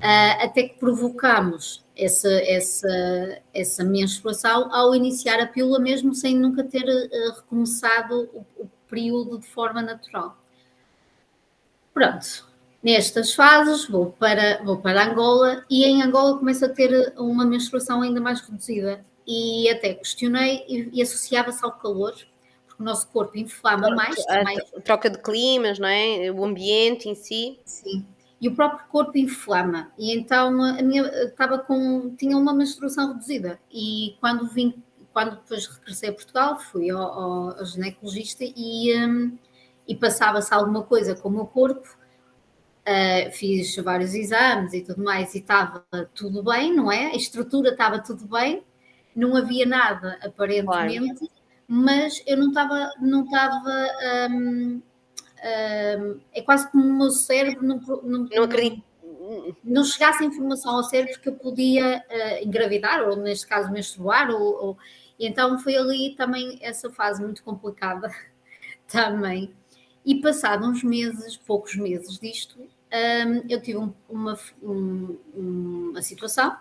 Uh, 0.01 0.45
até 0.45 0.63
que 0.63 0.79
provocamos 0.79 1.85
essa, 1.95 2.27
essa, 2.27 3.39
essa 3.53 3.83
menstruação 3.83 4.73
ao 4.73 4.95
iniciar 4.95 5.39
a 5.39 5.45
pílula, 5.45 5.79
mesmo 5.79 6.15
sem 6.15 6.35
nunca 6.35 6.63
ter 6.63 6.83
uh, 6.83 7.35
recomeçado 7.35 8.27
o, 8.33 8.63
o, 8.63 8.69
período 8.89 9.37
de 9.37 9.45
forma 9.45 9.79
natural. 9.79 10.35
Pronto, 11.93 12.49
nestas 12.81 13.33
fases 13.33 13.87
vou 13.87 14.07
para, 14.11 14.63
vou 14.63 14.79
para 14.79 15.05
Angola 15.05 15.63
e 15.69 15.85
em 15.85 16.01
Angola 16.01 16.39
começo 16.39 16.65
a 16.65 16.69
ter 16.69 17.13
uma 17.15 17.45
menstruação 17.45 18.01
ainda 18.01 18.19
mais 18.19 18.41
reduzida 18.41 19.05
e 19.25 19.69
até 19.69 19.93
questionei 19.93 20.65
e, 20.67 20.89
e 20.91 21.01
associava-se 21.01 21.63
ao 21.63 21.73
calor, 21.73 22.15
porque 22.67 22.81
o 22.81 22.85
nosso 22.85 23.07
corpo 23.09 23.37
inflama 23.37 23.95
mais. 23.95 24.17
A, 24.27 24.43
mais. 24.43 24.59
troca 24.83 25.11
de 25.11 25.19
climas, 25.19 25.77
não 25.77 25.87
é? 25.87 26.31
O 26.31 26.43
ambiente 26.43 27.07
em 27.07 27.13
si. 27.13 27.59
Sim 27.63 28.03
e 28.41 28.47
o 28.47 28.55
próprio 28.55 28.87
corpo 28.89 29.15
inflama. 29.17 29.91
E 29.97 30.17
então 30.17 30.61
a 30.63 30.81
minha 30.81 31.03
estava 31.25 31.59
com 31.59 32.15
tinha 32.15 32.35
uma 32.35 32.53
menstruação 32.53 33.13
reduzida 33.13 33.59
e 33.71 34.17
quando 34.19 34.47
vim 34.47 34.83
quando 35.13 35.35
depois 35.35 35.67
regressei 35.67 36.09
a 36.09 36.13
Portugal 36.13 36.59
fui 36.59 36.89
ao, 36.89 37.01
ao, 37.01 37.59
ao 37.59 37.65
ginecologista 37.65 38.43
e 38.43 38.95
um, 39.05 39.37
e 39.87 39.95
passava-se 39.95 40.53
alguma 40.53 40.83
coisa 40.83 41.13
com 41.13 41.29
o 41.29 41.31
meu 41.31 41.45
corpo 41.45 41.87
uh, 42.87 43.31
fiz 43.31 43.75
vários 43.75 44.13
exames 44.13 44.73
e 44.73 44.81
tudo 44.81 45.03
mais 45.03 45.35
e 45.35 45.39
estava 45.39 45.85
tudo 46.15 46.41
bem 46.41 46.73
não 46.73 46.91
é 46.91 47.07
a 47.07 47.15
estrutura 47.15 47.69
estava 47.71 47.99
tudo 47.99 48.25
bem 48.25 48.63
não 49.13 49.35
havia 49.35 49.65
nada 49.65 50.17
aparentemente 50.23 51.19
claro. 51.19 51.31
mas 51.67 52.23
eu 52.25 52.37
não 52.37 52.47
estava 52.47 52.93
não 53.01 53.25
estava 53.25 53.87
um, 54.31 54.81
é 55.41 56.41
quase 56.43 56.71
como 56.71 56.85
o 56.85 56.97
meu 56.97 57.11
cérebro 57.11 57.65
não, 57.65 57.77
não, 58.03 58.27
não 58.31 58.43
acredito. 58.43 58.83
Não, 59.03 59.55
não 59.63 59.83
chegasse 59.83 60.23
a 60.23 60.27
informação 60.27 60.75
ao 60.75 60.83
cérebro 60.83 61.19
que 61.19 61.29
eu 61.29 61.33
podia 61.33 62.03
uh, 62.09 62.45
engravidar, 62.45 63.07
ou 63.07 63.15
neste 63.15 63.47
caso 63.47 63.71
menstruar, 63.71 64.29
ou, 64.29 64.41
ou, 64.41 64.77
então 65.19 65.57
foi 65.59 65.75
ali 65.75 66.15
também 66.15 66.59
essa 66.61 66.91
fase 66.91 67.21
muito 67.23 67.43
complicada 67.43 68.11
também. 68.87 69.53
E 70.05 70.19
passado 70.19 70.65
uns 70.65 70.83
meses, 70.83 71.37
poucos 71.37 71.75
meses 71.75 72.19
disto, 72.19 72.59
um, 72.59 73.43
eu 73.49 73.61
tive 73.61 73.77
um, 73.77 73.93
uma, 74.09 74.37
um, 74.61 75.17
uma 75.33 76.01
situação 76.01 76.55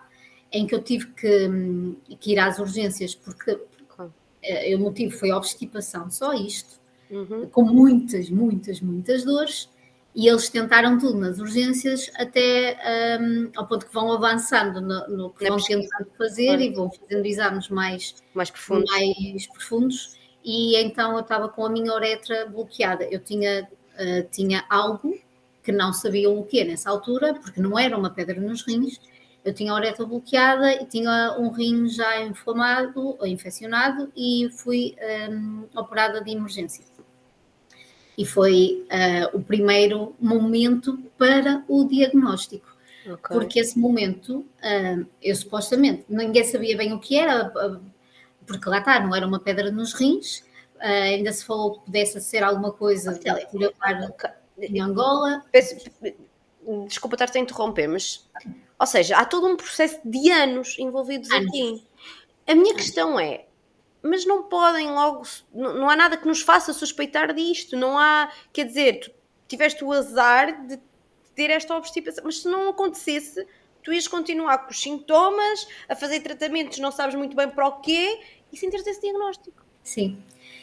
em 0.51 0.65
que 0.65 0.75
eu 0.75 0.81
tive 0.81 1.07
que, 1.07 2.15
que 2.19 2.33
ir 2.33 2.39
às 2.39 2.59
urgências 2.59 3.15
porque 3.15 3.51
uh, 3.51 4.75
o 4.75 4.79
motivo 4.79 5.17
foi 5.17 5.31
a 5.31 5.37
obstipação, 5.37 6.09
só 6.09 6.33
isto 6.33 6.80
uhum. 7.11 7.47
com 7.51 7.63
muitas, 7.63 8.29
muitas, 8.29 8.81
muitas 8.81 9.23
dores, 9.23 9.69
e 10.13 10.27
eles 10.27 10.49
tentaram 10.49 10.97
tudo 10.97 11.17
nas 11.17 11.39
urgências 11.39 12.11
até 12.15 12.77
um, 13.21 13.49
ao 13.55 13.65
ponto 13.65 13.85
que 13.85 13.93
vão 13.93 14.11
avançando 14.11 14.81
no, 14.81 15.07
no 15.07 15.29
que 15.29 15.43
Na 15.43 15.51
vão 15.51 15.57
pesquisa. 15.57 15.81
tentando 15.81 16.09
fazer 16.17 16.59
e 16.59 16.69
vão 16.73 16.91
fazendo 16.91 17.25
exames 17.25 17.69
mais, 17.69 18.15
mais, 18.33 18.49
profundos. 18.49 18.91
mais 18.91 19.47
profundos. 19.47 20.17
E 20.43 20.75
então 20.75 21.13
eu 21.13 21.21
estava 21.21 21.47
com 21.47 21.65
a 21.65 21.69
minha 21.69 21.93
uretra 21.93 22.45
bloqueada. 22.45 23.05
Eu 23.05 23.19
tinha, 23.19 23.69
uh, 23.93 24.27
tinha 24.29 24.65
algo 24.69 25.17
que 25.63 25.71
não 25.71 25.93
sabiam 25.93 26.37
o 26.37 26.43
que 26.43 26.59
é 26.59 26.65
nessa 26.65 26.89
altura, 26.89 27.35
porque 27.35 27.61
não 27.61 27.79
era 27.79 27.97
uma 27.97 28.09
pedra 28.09 28.39
nos 28.39 28.67
rins. 28.67 28.99
Eu 29.45 29.53
tinha 29.53 29.71
a 29.71 29.75
uretra 29.75 30.05
bloqueada 30.05 30.73
e 30.73 30.85
tinha 30.85 31.37
um 31.39 31.49
rim 31.51 31.87
já 31.87 32.21
inflamado 32.21 33.15
ou 33.17 33.25
infeccionado 33.25 34.11
e 34.15 34.49
fui 34.57 34.93
um, 35.29 35.67
operada 35.73 36.21
de 36.21 36.31
emergência 36.31 36.83
e 38.17 38.25
foi 38.25 38.85
uh, 38.87 39.37
o 39.37 39.41
primeiro 39.41 40.15
momento 40.19 40.97
para 41.17 41.63
o 41.67 41.85
diagnóstico. 41.85 42.69
Okay. 43.03 43.35
Porque 43.35 43.59
esse 43.59 43.79
momento, 43.79 44.39
uh, 44.39 45.05
eu 45.21 45.35
supostamente, 45.35 46.05
ninguém 46.07 46.43
sabia 46.43 46.77
bem 46.77 46.93
o 46.93 46.99
que 46.99 47.17
era, 47.17 47.51
porque 48.45 48.69
lá 48.69 48.79
está, 48.79 48.99
não 48.99 49.15
era 49.15 49.25
uma 49.25 49.39
pedra 49.39 49.71
nos 49.71 49.93
rins, 49.93 50.43
ainda 50.79 51.31
se 51.31 51.45
falou 51.45 51.73
que 51.73 51.85
pudesse 51.85 52.19
ser 52.21 52.43
alguma 52.43 52.71
coisa 52.71 53.19
em 54.59 54.81
Angola. 54.81 55.43
Peço, 55.51 55.75
desculpa 56.87 57.15
estar-te 57.15 57.37
a 57.37 57.41
interromper, 57.41 57.87
mas, 57.87 58.27
ou 58.79 58.87
seja, 58.87 59.17
há 59.17 59.25
todo 59.25 59.47
um 59.47 59.55
processo 59.55 59.99
de 60.03 60.31
anos 60.31 60.77
envolvidos 60.79 61.29
anos. 61.31 61.47
aqui. 61.47 61.85
A 62.47 62.55
minha 62.55 62.75
questão 62.75 63.19
é, 63.19 63.45
mas 64.03 64.25
não 64.25 64.43
podem 64.43 64.89
logo, 64.89 65.23
não, 65.53 65.73
não 65.73 65.89
há 65.89 65.95
nada 65.95 66.17
que 66.17 66.27
nos 66.27 66.41
faça 66.41 66.73
suspeitar 66.73 67.33
disto, 67.33 67.77
não 67.77 67.97
há, 67.97 68.31
quer 68.51 68.65
dizer, 68.65 68.99
tu 68.99 69.11
tiveste 69.47 69.83
o 69.83 69.91
azar 69.91 70.65
de 70.65 70.79
ter 71.35 71.49
esta 71.49 71.75
obstipação, 71.75 72.23
mas 72.25 72.41
se 72.41 72.47
não 72.47 72.69
acontecesse, 72.69 73.45
tu 73.83 73.93
ias 73.93 74.07
continuar 74.07 74.59
com 74.59 74.71
os 74.71 74.81
sintomas, 74.81 75.67
a 75.87 75.95
fazer 75.95 76.21
tratamentos, 76.21 76.79
não 76.79 76.91
sabes 76.91 77.15
muito 77.15 77.35
bem 77.35 77.49
para 77.49 77.67
o 77.67 77.79
quê, 77.79 78.19
e 78.51 78.57
sem 78.57 78.69
ter 78.69 78.77
esse 78.77 79.01
diagnóstico. 79.01 79.63
Sim. 79.83 80.17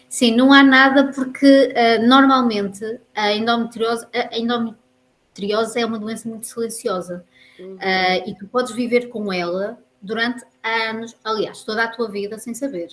Sim, 0.08 0.34
não 0.34 0.52
há 0.52 0.62
nada 0.62 1.12
porque 1.12 1.74
uh, 1.74 2.06
normalmente 2.06 3.00
a 3.14 3.32
endometriose, 3.32 4.06
a 4.12 4.38
endometriose 4.38 5.78
é 5.78 5.84
uma 5.84 5.98
doença 5.98 6.26
muito 6.28 6.46
silenciosa 6.46 7.26
uhum. 7.58 7.74
uh, 7.74 8.28
e 8.28 8.34
tu 8.38 8.46
podes 8.46 8.72
viver 8.72 9.08
com 9.08 9.30
ela 9.30 9.78
durante 10.00 10.44
anos, 10.62 11.14
aliás, 11.22 11.62
toda 11.62 11.84
a 11.84 11.88
tua 11.88 12.08
vida 12.08 12.38
sem 12.38 12.54
saber. 12.54 12.88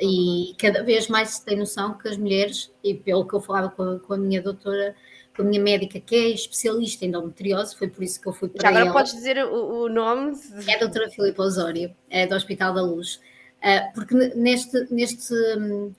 E 0.00 0.54
cada 0.58 0.82
vez 0.82 1.08
mais 1.08 1.30
se 1.30 1.44
tem 1.44 1.56
noção 1.56 1.96
que 1.96 2.08
as 2.08 2.16
mulheres, 2.16 2.70
e 2.84 2.94
pelo 2.94 3.26
que 3.26 3.34
eu 3.34 3.40
falava 3.40 3.70
com 3.70 3.82
a, 3.82 3.98
com 3.98 4.14
a 4.14 4.18
minha 4.18 4.42
doutora, 4.42 4.94
com 5.34 5.42
a 5.42 5.44
minha 5.44 5.60
médica, 5.60 5.98
que 5.98 6.14
é 6.14 6.28
especialista 6.30 7.04
em 7.04 7.08
endometriose, 7.08 7.76
foi 7.76 7.88
por 7.88 8.02
isso 8.02 8.20
que 8.20 8.26
eu 8.26 8.32
fui 8.32 8.48
para 8.48 8.62
Já 8.62 8.68
agora 8.68 8.84
ela. 8.84 8.92
podes 8.92 9.12
dizer 9.12 9.44
o, 9.44 9.84
o, 9.84 9.88
nome? 9.88 10.36
É 10.66 10.74
a 10.74 10.78
doutora 10.78 11.10
Filipe 11.10 11.40
Osório, 11.40 11.94
é 12.10 12.26
do 12.26 12.34
Hospital 12.34 12.74
da 12.74 12.82
Luz. 12.82 13.20
Uh, 13.56 13.92
porque 13.94 14.14
neste, 14.14 14.86
neste, 14.92 15.34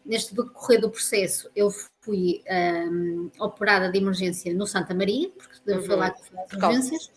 neste 0.05 0.35
decorrer 0.35 0.79
do 0.79 0.91
processo 0.91 1.49
eu 1.55 1.71
fui 2.01 2.43
um, 2.49 3.31
operada 3.39 3.91
de 3.91 3.97
emergência 3.97 4.53
no 4.53 4.67
Santa 4.67 4.93
Maria, 4.93 5.29
porque 5.29 5.71
uhum. 5.71 5.81
foi 5.81 5.95
lá 5.95 6.11
que 6.11 6.23
fui 6.23 6.37
às 6.39 6.53
urgências, 6.53 7.11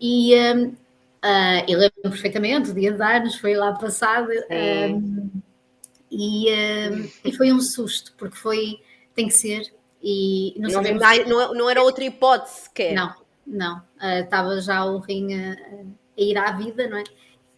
e 0.00 0.34
um, 0.34 0.66
uh, 0.66 1.64
eu 1.68 1.78
lembro 1.78 2.02
perfeitamente, 2.02 2.70
o 2.70 2.74
dia 2.74 2.92
de 2.92 3.02
anos, 3.02 3.36
foi 3.36 3.54
lá 3.54 3.72
passado. 3.74 4.28
Um, 4.50 5.30
e, 6.10 6.48
uh, 6.50 7.10
e 7.24 7.32
foi 7.32 7.52
um 7.52 7.60
susto, 7.60 8.12
porque 8.16 8.36
foi, 8.36 8.80
tem 9.14 9.28
que 9.28 9.34
ser, 9.34 9.72
e 10.02 10.54
não, 10.58 10.70
não, 10.70 11.26
não, 11.26 11.54
não 11.54 11.70
era 11.70 11.82
outra 11.82 12.04
hipótese 12.04 12.62
sequer. 12.62 12.94
Não, 12.94 13.14
não, 13.46 13.78
uh, 13.78 14.24
estava 14.24 14.60
já 14.60 14.84
o 14.84 14.98
rim 14.98 15.34
a, 15.34 15.52
a, 15.52 16.20
ir 16.20 16.36
à 16.38 16.52
vida, 16.52 16.88
não 16.88 16.98
é? 16.98 17.04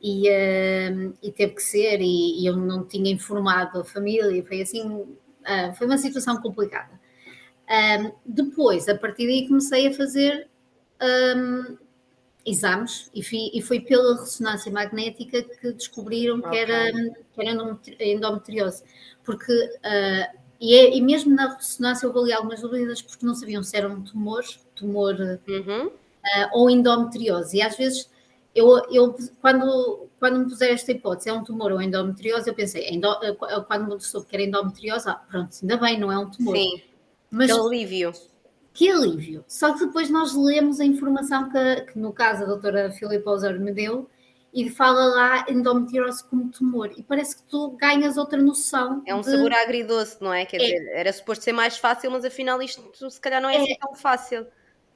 E, 0.03 0.29
uh, 0.29 1.15
e 1.23 1.31
teve 1.31 1.55
que 1.55 1.63
ser, 1.63 2.01
e, 2.01 2.43
e, 2.43 2.47
eu 2.47 2.57
não 2.57 2.85
tinha 2.85 3.11
informado 3.11 3.81
a 3.81 3.85
família, 3.85 4.45
foi 4.45 4.63
assim, 4.63 4.85
uh, 4.85 5.75
foi 5.77 5.87
uma 5.87 5.99
situação 5.99 6.41
complicada. 6.41 7.01
Um, 7.71 8.13
depois, 8.27 8.89
a 8.89 8.95
partir 8.95 9.27
daí, 9.27 9.47
comecei 9.47 9.87
a 9.87 9.95
fazer 9.95 10.49
um, 11.01 11.79
exames 12.45 13.11
e, 13.15 13.23
fui, 13.23 13.51
e, 13.53 13.63
foi 13.63 13.81
pela 13.81 14.21
ressonância 14.21 14.71
magnética 14.71 15.43
que 15.43 15.73
descobriram 15.73 16.39
okay. 16.39 16.51
que, 16.51 16.57
era, 16.57 16.93
que 17.33 17.41
era 17.41 17.79
endometriose. 18.01 18.83
Porque, 19.25 19.53
uh, 19.53 20.39
e, 20.61 20.75
é, 20.75 20.97
e, 20.97 21.01
mesmo 21.01 21.35
na 21.35 21.55
ressonância 21.55 22.07
houve 22.07 22.21
ali 22.21 22.33
algumas 22.33 22.61
dúvidas 22.61 23.01
porque 23.01 23.25
não 23.25 23.35
sabiam 23.35 23.63
se 23.63 23.77
era 23.77 23.89
um 23.89 24.03
tumor, 24.03 24.43
tumor 24.75 25.15
uhum. 25.49 25.87
uh, 25.87 25.91
ou 26.53 26.69
endometriose. 26.69 27.57
E 27.57 27.63
às 27.63 27.77
vezes, 27.77 28.11
eu, 28.55 28.83
eu 28.91 29.15
quando, 29.41 30.09
quando 30.19 30.41
me 30.41 30.49
puser 30.49 30.73
esta 30.73 30.93
hipótese, 30.93 31.29
é 31.29 31.33
um 31.33 31.45
tumor 31.45 31.73
ou 31.73 31.81
endometriose, 31.81 32.49
eu 32.49 32.55
pensei, 32.55 32.89
endo, 32.89 33.09
quando 33.67 33.95
me 33.95 34.01
soube 34.01 34.27
que 34.27 34.37
era 34.37 34.45
endometriose, 34.45 35.09
ah, 35.09 35.15
pronto, 35.15 35.51
ainda 35.63 35.77
bem, 35.77 35.99
não 35.99 36.11
é 36.11 36.19
um 36.19 36.29
tumor. 36.29 36.57
Sim, 36.57 36.83
Mas, 37.31 37.53
que 37.53 37.59
alívio 37.59 38.13
que 38.73 38.91
alívio! 38.91 39.45
Só 39.47 39.75
que 39.75 39.87
depois 39.87 40.09
nós 40.11 40.35
lemos 40.35 40.81
a 40.81 40.85
informação 40.85 41.49
que, 41.49 41.81
que 41.93 41.99
no 41.99 42.13
caso, 42.13 42.45
a 42.45 42.47
doutora 42.47 42.91
Filipe 42.91 43.29
Osório 43.29 43.61
me 43.61 43.73
deu 43.73 44.09
e 44.53 44.69
fala 44.69 45.05
lá 45.07 45.47
endometriose 45.49 46.23
como 46.25 46.51
tumor. 46.51 46.93
E 46.97 47.03
parece 47.03 47.37
que 47.37 47.43
tu 47.45 47.71
ganhas 47.71 48.17
outra 48.17 48.41
noção. 48.41 49.03
É 49.07 49.15
um 49.15 49.21
de... 49.21 49.31
sabor 49.31 49.53
agridoce, 49.53 50.17
não 50.21 50.33
é? 50.33 50.45
Quer 50.45 50.61
é. 50.61 50.65
dizer, 50.65 50.89
era 50.93 51.13
suposto 51.13 51.45
ser 51.45 51.53
mais 51.53 51.79
fácil, 51.79 52.11
mas 52.11 52.25
afinal 52.25 52.61
isto 52.61 53.11
se 53.11 53.21
calhar 53.21 53.41
não 53.41 53.49
é, 53.49 53.57
é 53.57 53.63
assim 53.63 53.77
tão 53.79 53.95
fácil. 53.95 54.47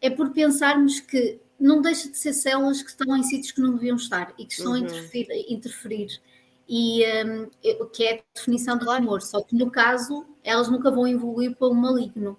É 0.00 0.10
por 0.10 0.30
pensarmos 0.30 1.00
que 1.00 1.40
não 1.58 1.80
deixa 1.80 2.10
de 2.10 2.18
ser 2.18 2.34
células 2.34 2.82
que 2.82 2.90
estão 2.90 3.16
em 3.16 3.22
sítios 3.22 3.52
que 3.52 3.60
não 3.60 3.72
deviam 3.72 3.96
estar 3.96 4.34
e 4.38 4.44
que 4.44 4.52
estão 4.52 4.72
uhum. 4.72 4.78
a 4.78 4.80
interferir. 4.80 5.46
interferir. 5.48 6.20
E 6.68 7.04
um, 7.24 7.48
o 7.80 7.86
que 7.86 8.04
é 8.04 8.14
a 8.14 8.22
definição 8.34 8.76
do 8.76 8.84
tumor, 8.84 9.22
só 9.22 9.40
que 9.40 9.54
no 9.54 9.70
caso 9.70 10.26
elas 10.42 10.68
nunca 10.68 10.90
vão 10.90 11.06
evoluir 11.06 11.54
para 11.56 11.68
um 11.68 11.74
maligno, 11.74 12.36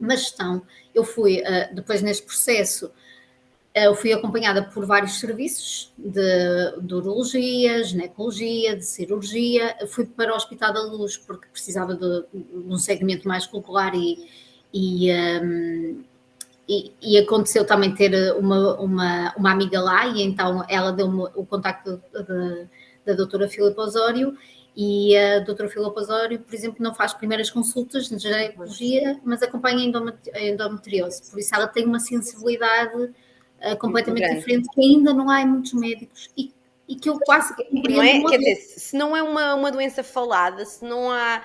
mas 0.00 0.22
estão. 0.22 0.62
Eu 0.94 1.04
fui, 1.04 1.40
uh, 1.40 1.74
depois 1.74 2.00
neste 2.00 2.24
processo, 2.24 2.90
eu 3.74 3.94
fui 3.94 4.12
acompanhada 4.12 4.64
por 4.64 4.84
vários 4.84 5.20
serviços 5.20 5.92
de, 5.96 6.80
de 6.82 6.94
urologia, 6.94 7.84
ginecologia, 7.84 8.76
de 8.76 8.84
cirurgia. 8.84 9.76
Fui 9.88 10.04
para 10.04 10.32
o 10.32 10.36
Hospital 10.36 10.72
da 10.72 10.82
Luz 10.82 11.16
porque 11.16 11.46
precisava 11.52 11.94
de, 11.94 12.24
de 12.32 12.68
um 12.68 12.78
segmento 12.78 13.28
mais 13.28 13.46
popular 13.46 13.94
e, 13.94 14.28
e, 14.74 15.12
um, 15.12 16.02
e, 16.68 16.92
e, 17.00 17.18
aconteceu 17.18 17.64
também 17.64 17.94
ter 17.94 18.34
uma, 18.34 18.74
uma, 18.80 19.34
uma, 19.36 19.52
amiga 19.52 19.80
lá 19.80 20.06
e 20.08 20.22
então 20.22 20.64
ela 20.68 20.90
deu-me 20.90 21.28
o 21.36 21.46
contacto 21.46 22.02
da 23.06 23.12
doutora 23.12 23.48
Filipe 23.48 23.78
Osório 23.78 24.36
e 24.76 25.16
a 25.16 25.40
doutora 25.40 25.68
Osório, 25.96 26.38
por 26.38 26.54
exemplo, 26.54 26.76
não 26.80 26.94
faz 26.94 27.12
primeiras 27.12 27.50
consultas 27.50 28.08
de 28.08 28.18
ginecologia, 28.18 29.20
mas 29.24 29.42
acompanha 29.42 29.78
a 30.34 30.40
endometriose. 30.40 31.28
Por 31.30 31.40
isso 31.40 31.54
ela 31.54 31.66
tem 31.66 31.84
uma 31.84 31.98
sensibilidade 31.98 32.96
uh, 33.02 33.76
completamente 33.78 34.36
diferente, 34.36 34.68
que 34.72 34.80
ainda 34.80 35.12
não 35.12 35.28
há 35.28 35.42
em 35.42 35.46
muitos 35.46 35.72
médicos 35.72 36.30
e, 36.36 36.52
e 36.88 36.94
que 36.94 37.08
eu 37.08 37.18
quase 37.18 37.54
compreendo. 37.56 37.96
Não 37.96 38.02
é? 38.02 38.30
Quer 38.30 38.38
dizer, 38.38 38.56
se 38.56 38.96
não 38.96 39.16
é 39.16 39.22
uma, 39.22 39.54
uma 39.54 39.72
doença 39.72 40.02
falada, 40.04 40.64
se 40.64 40.84
não 40.84 41.10
há. 41.10 41.44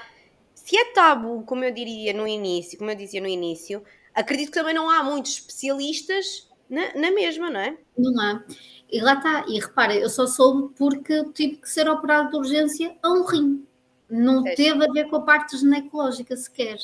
Se 0.54 0.78
é 0.78 0.86
tabu, 0.94 1.44
como 1.44 1.64
eu 1.64 1.72
diria 1.72 2.14
no 2.14 2.28
início, 2.28 2.78
como 2.78 2.90
eu 2.90 2.96
dizia 2.96 3.22
no 3.22 3.28
início, 3.28 3.84
acredito 4.14 4.52
que 4.52 4.58
também 4.58 4.74
não 4.74 4.90
há 4.90 5.04
muitos 5.04 5.34
especialistas 5.34 6.48
na, 6.70 6.94
na 6.96 7.12
mesma, 7.12 7.50
não 7.50 7.60
é? 7.60 7.78
Não 7.98 8.20
há. 8.22 8.44
E 8.92 9.02
lá 9.02 9.14
está. 9.14 9.46
E 9.48 9.60
repara, 9.60 9.96
eu 9.96 10.10
só 10.10 10.28
soube 10.28 10.74
porque 10.76 11.24
tive 11.34 11.58
que 11.58 11.70
ser 11.70 11.90
operado 11.90 12.30
de 12.30 12.38
urgência 12.38 12.96
a 13.02 13.12
um 13.12 13.26
rim. 13.26 13.66
Não 14.10 14.46
é. 14.46 14.56
teve 14.56 14.86
a 14.86 14.92
ver 14.92 15.10
com 15.10 15.18
a 15.18 15.22
parte 15.22 15.58
ginecológica 15.58 16.36
sequer. 16.38 16.78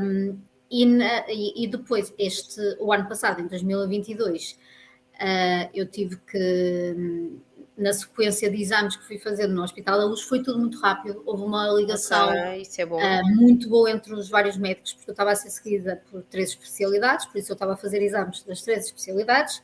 Um, 0.00 0.38
e, 0.70 0.86
na, 0.86 1.24
e, 1.28 1.68
depois, 1.68 2.12
este, 2.18 2.60
o 2.80 2.92
ano 2.92 3.08
passado, 3.08 3.40
em 3.40 3.46
2022, 3.46 4.52
uh, 4.52 4.56
ah, 5.20 5.70
eu 5.72 5.86
tive 5.86 6.16
que, 6.16 6.96
na 7.76 7.92
sequência 7.92 8.48
de 8.48 8.60
exames 8.62 8.96
que 8.96 9.04
fui 9.04 9.18
fazendo 9.18 9.52
no 9.52 9.62
Hospital 9.62 9.98
da 9.98 10.04
Luz, 10.04 10.22
foi 10.22 10.42
tudo 10.42 10.58
muito 10.58 10.78
rápido. 10.78 11.22
Houve 11.26 11.42
uma 11.42 11.68
ligação 11.72 12.30
ah, 12.30 12.56
é 12.56 13.20
uh, 13.20 13.26
muito 13.34 13.68
boa 13.68 13.90
entre 13.90 14.14
os 14.14 14.28
vários 14.28 14.56
médicos, 14.56 14.94
porque 14.94 15.10
eu 15.10 15.12
estava 15.12 15.32
a 15.32 15.36
ser 15.36 15.50
seguida 15.50 16.00
por 16.10 16.22
três 16.22 16.50
especialidades, 16.50 17.26
por 17.26 17.38
isso 17.38 17.50
eu 17.50 17.54
estava 17.54 17.74
a 17.74 17.76
fazer 17.76 18.00
exames 18.00 18.42
das 18.44 18.62
três 18.62 18.86
especialidades. 18.86 19.60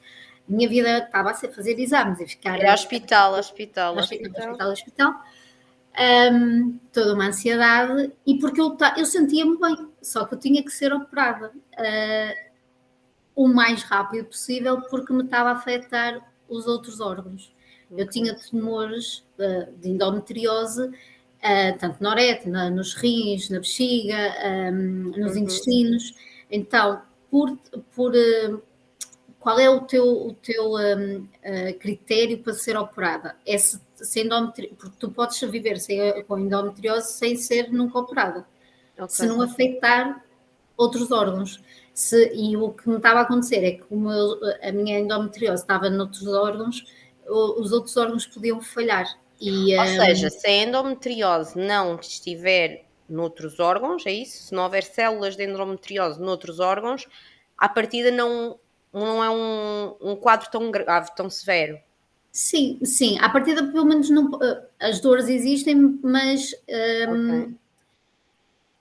Minha 0.48 0.68
vida 0.68 0.98
estava 0.98 1.30
a 1.30 1.34
ser 1.34 1.52
fazer 1.52 1.78
exames 1.78 2.18
e 2.20 2.26
ficar. 2.26 2.58
Era 2.58 2.74
hospital, 2.74 3.34
hospital, 3.34 3.96
hospital. 3.96 4.48
hospital, 4.48 4.72
hospital. 4.72 5.14
Um, 6.32 6.78
toda 6.92 7.14
uma 7.14 7.28
ansiedade, 7.28 8.12
e 8.26 8.38
porque 8.38 8.60
eu, 8.60 8.76
eu 8.96 9.04
sentia-me 9.04 9.58
bem 9.58 9.90
só 10.00 10.24
que 10.24 10.34
eu 10.34 10.38
tinha 10.38 10.62
que 10.62 10.70
ser 10.70 10.92
operada 10.92 11.48
uh, 11.48 12.50
o 13.34 13.48
mais 13.48 13.82
rápido 13.82 14.24
possível 14.26 14.80
porque 14.82 15.12
me 15.12 15.24
estava 15.24 15.50
a 15.50 15.52
afetar 15.52 16.20
os 16.48 16.66
outros 16.66 17.00
órgãos. 17.00 17.52
Eu 17.96 18.08
tinha 18.08 18.34
tumores 18.34 19.24
uh, 19.38 19.72
de 19.80 19.90
endometriose, 19.90 20.84
uh, 20.84 21.78
tanto 21.78 22.02
na 22.02 22.10
uretra, 22.10 22.70
nos 22.70 22.94
rins, 22.94 23.50
na 23.50 23.58
bexiga, 23.58 24.16
um, 24.72 25.12
nos 25.16 25.32
uhum. 25.32 25.38
intestinos. 25.38 26.14
Então, 26.50 27.02
por, 27.30 27.56
por 27.94 28.12
qual 29.38 29.58
é 29.58 29.70
o 29.70 29.80
teu, 29.82 30.04
o 30.04 30.34
teu 30.34 30.74
um, 30.74 31.26
critério 31.78 32.38
para 32.38 32.52
ser 32.54 32.76
operada? 32.76 33.36
É 33.46 33.56
se, 33.56 33.80
se 33.94 34.20
endometri... 34.20 34.74
porque 34.78 34.96
tu 34.98 35.10
podes 35.10 35.40
viver 35.40 35.78
sem, 35.78 36.22
com 36.24 36.38
endometriose 36.38 37.12
sem 37.12 37.36
ser 37.36 37.72
nunca 37.72 37.98
operada 37.98 38.46
okay. 39.04 39.08
se 39.08 39.26
não 39.26 39.40
afetar 39.42 40.24
outros 40.76 41.10
órgãos. 41.10 41.62
Se, 41.92 42.32
e 42.34 42.56
o 42.56 42.70
que 42.70 42.88
me 42.88 42.96
estava 42.96 43.20
a 43.20 43.22
acontecer 43.22 43.64
é 43.64 43.72
que 43.72 43.84
a 44.62 44.72
minha 44.72 44.98
endometriose 44.98 45.62
estava 45.62 45.90
noutros 45.90 46.26
órgãos, 46.28 46.84
os 47.30 47.72
outros 47.72 47.96
órgãos 47.96 48.26
podiam 48.26 48.60
falhar. 48.60 49.18
E, 49.40 49.76
Ou 49.76 49.82
um, 49.82 49.86
seja, 49.86 50.28
se 50.28 50.46
a 50.46 50.64
endometriose 50.64 51.58
não 51.58 51.96
estiver 51.96 52.84
noutros 53.08 53.58
órgãos, 53.58 54.04
é 54.06 54.12
isso? 54.12 54.44
Se 54.44 54.54
não 54.54 54.64
houver 54.64 54.82
células 54.82 55.36
de 55.36 55.44
endometriose 55.44 56.20
noutros 56.20 56.60
órgãos, 56.60 57.06
a 57.56 57.68
partida 57.68 58.10
não, 58.10 58.58
não 58.92 59.24
é 59.24 59.30
um, 59.30 60.12
um 60.12 60.16
quadro 60.16 60.50
tão 60.50 60.70
grave, 60.70 61.14
tão 61.14 61.30
severo. 61.30 61.78
Sim, 62.30 62.78
sim, 62.84 63.18
a 63.18 63.28
partida 63.28 63.64
pelo 63.72 63.84
menos 63.84 64.08
não, 64.08 64.30
as 64.78 65.00
dores 65.00 65.28
existem, 65.28 65.98
mas 66.02 66.54
um, 67.08 67.40
okay 67.40 67.54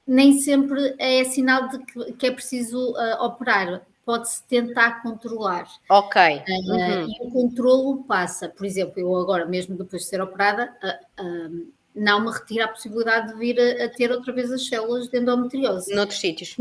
nem 0.10 0.40
sempre 0.40 0.96
é 0.98 1.24
sinal 1.24 1.68
de 1.68 1.78
que, 1.86 2.14
que 2.14 2.26
é 2.26 2.32
preciso 2.32 2.94
uh, 2.94 3.24
operar. 3.24 3.86
Pode-se 4.10 4.44
tentar 4.48 5.04
controlar. 5.04 5.68
Ok. 5.88 6.20
Uh, 6.20 6.72
uhum. 6.72 7.08
E 7.08 7.28
o 7.28 7.30
controlo 7.30 8.04
passa, 8.06 8.50
por 8.50 8.66
exemplo, 8.66 9.00
eu 9.00 9.16
agora, 9.16 9.46
mesmo 9.46 9.78
depois 9.78 10.02
de 10.02 10.08
ser 10.08 10.20
operada, 10.20 10.76
uh, 11.22 11.68
não 11.94 12.26
me 12.26 12.32
retira 12.32 12.66
a 12.66 12.68
possibilidade 12.70 13.32
de 13.32 13.38
vir 13.38 13.60
a, 13.60 13.86
a, 13.86 13.90
ter 13.90 14.12
outra 14.12 14.34
vez 14.34 14.52
as 14.52 14.66
células 14.66 15.10
de 15.10 15.20
endometriose. 15.20 15.94
Noutros 15.94 16.20
sítios. 16.20 16.58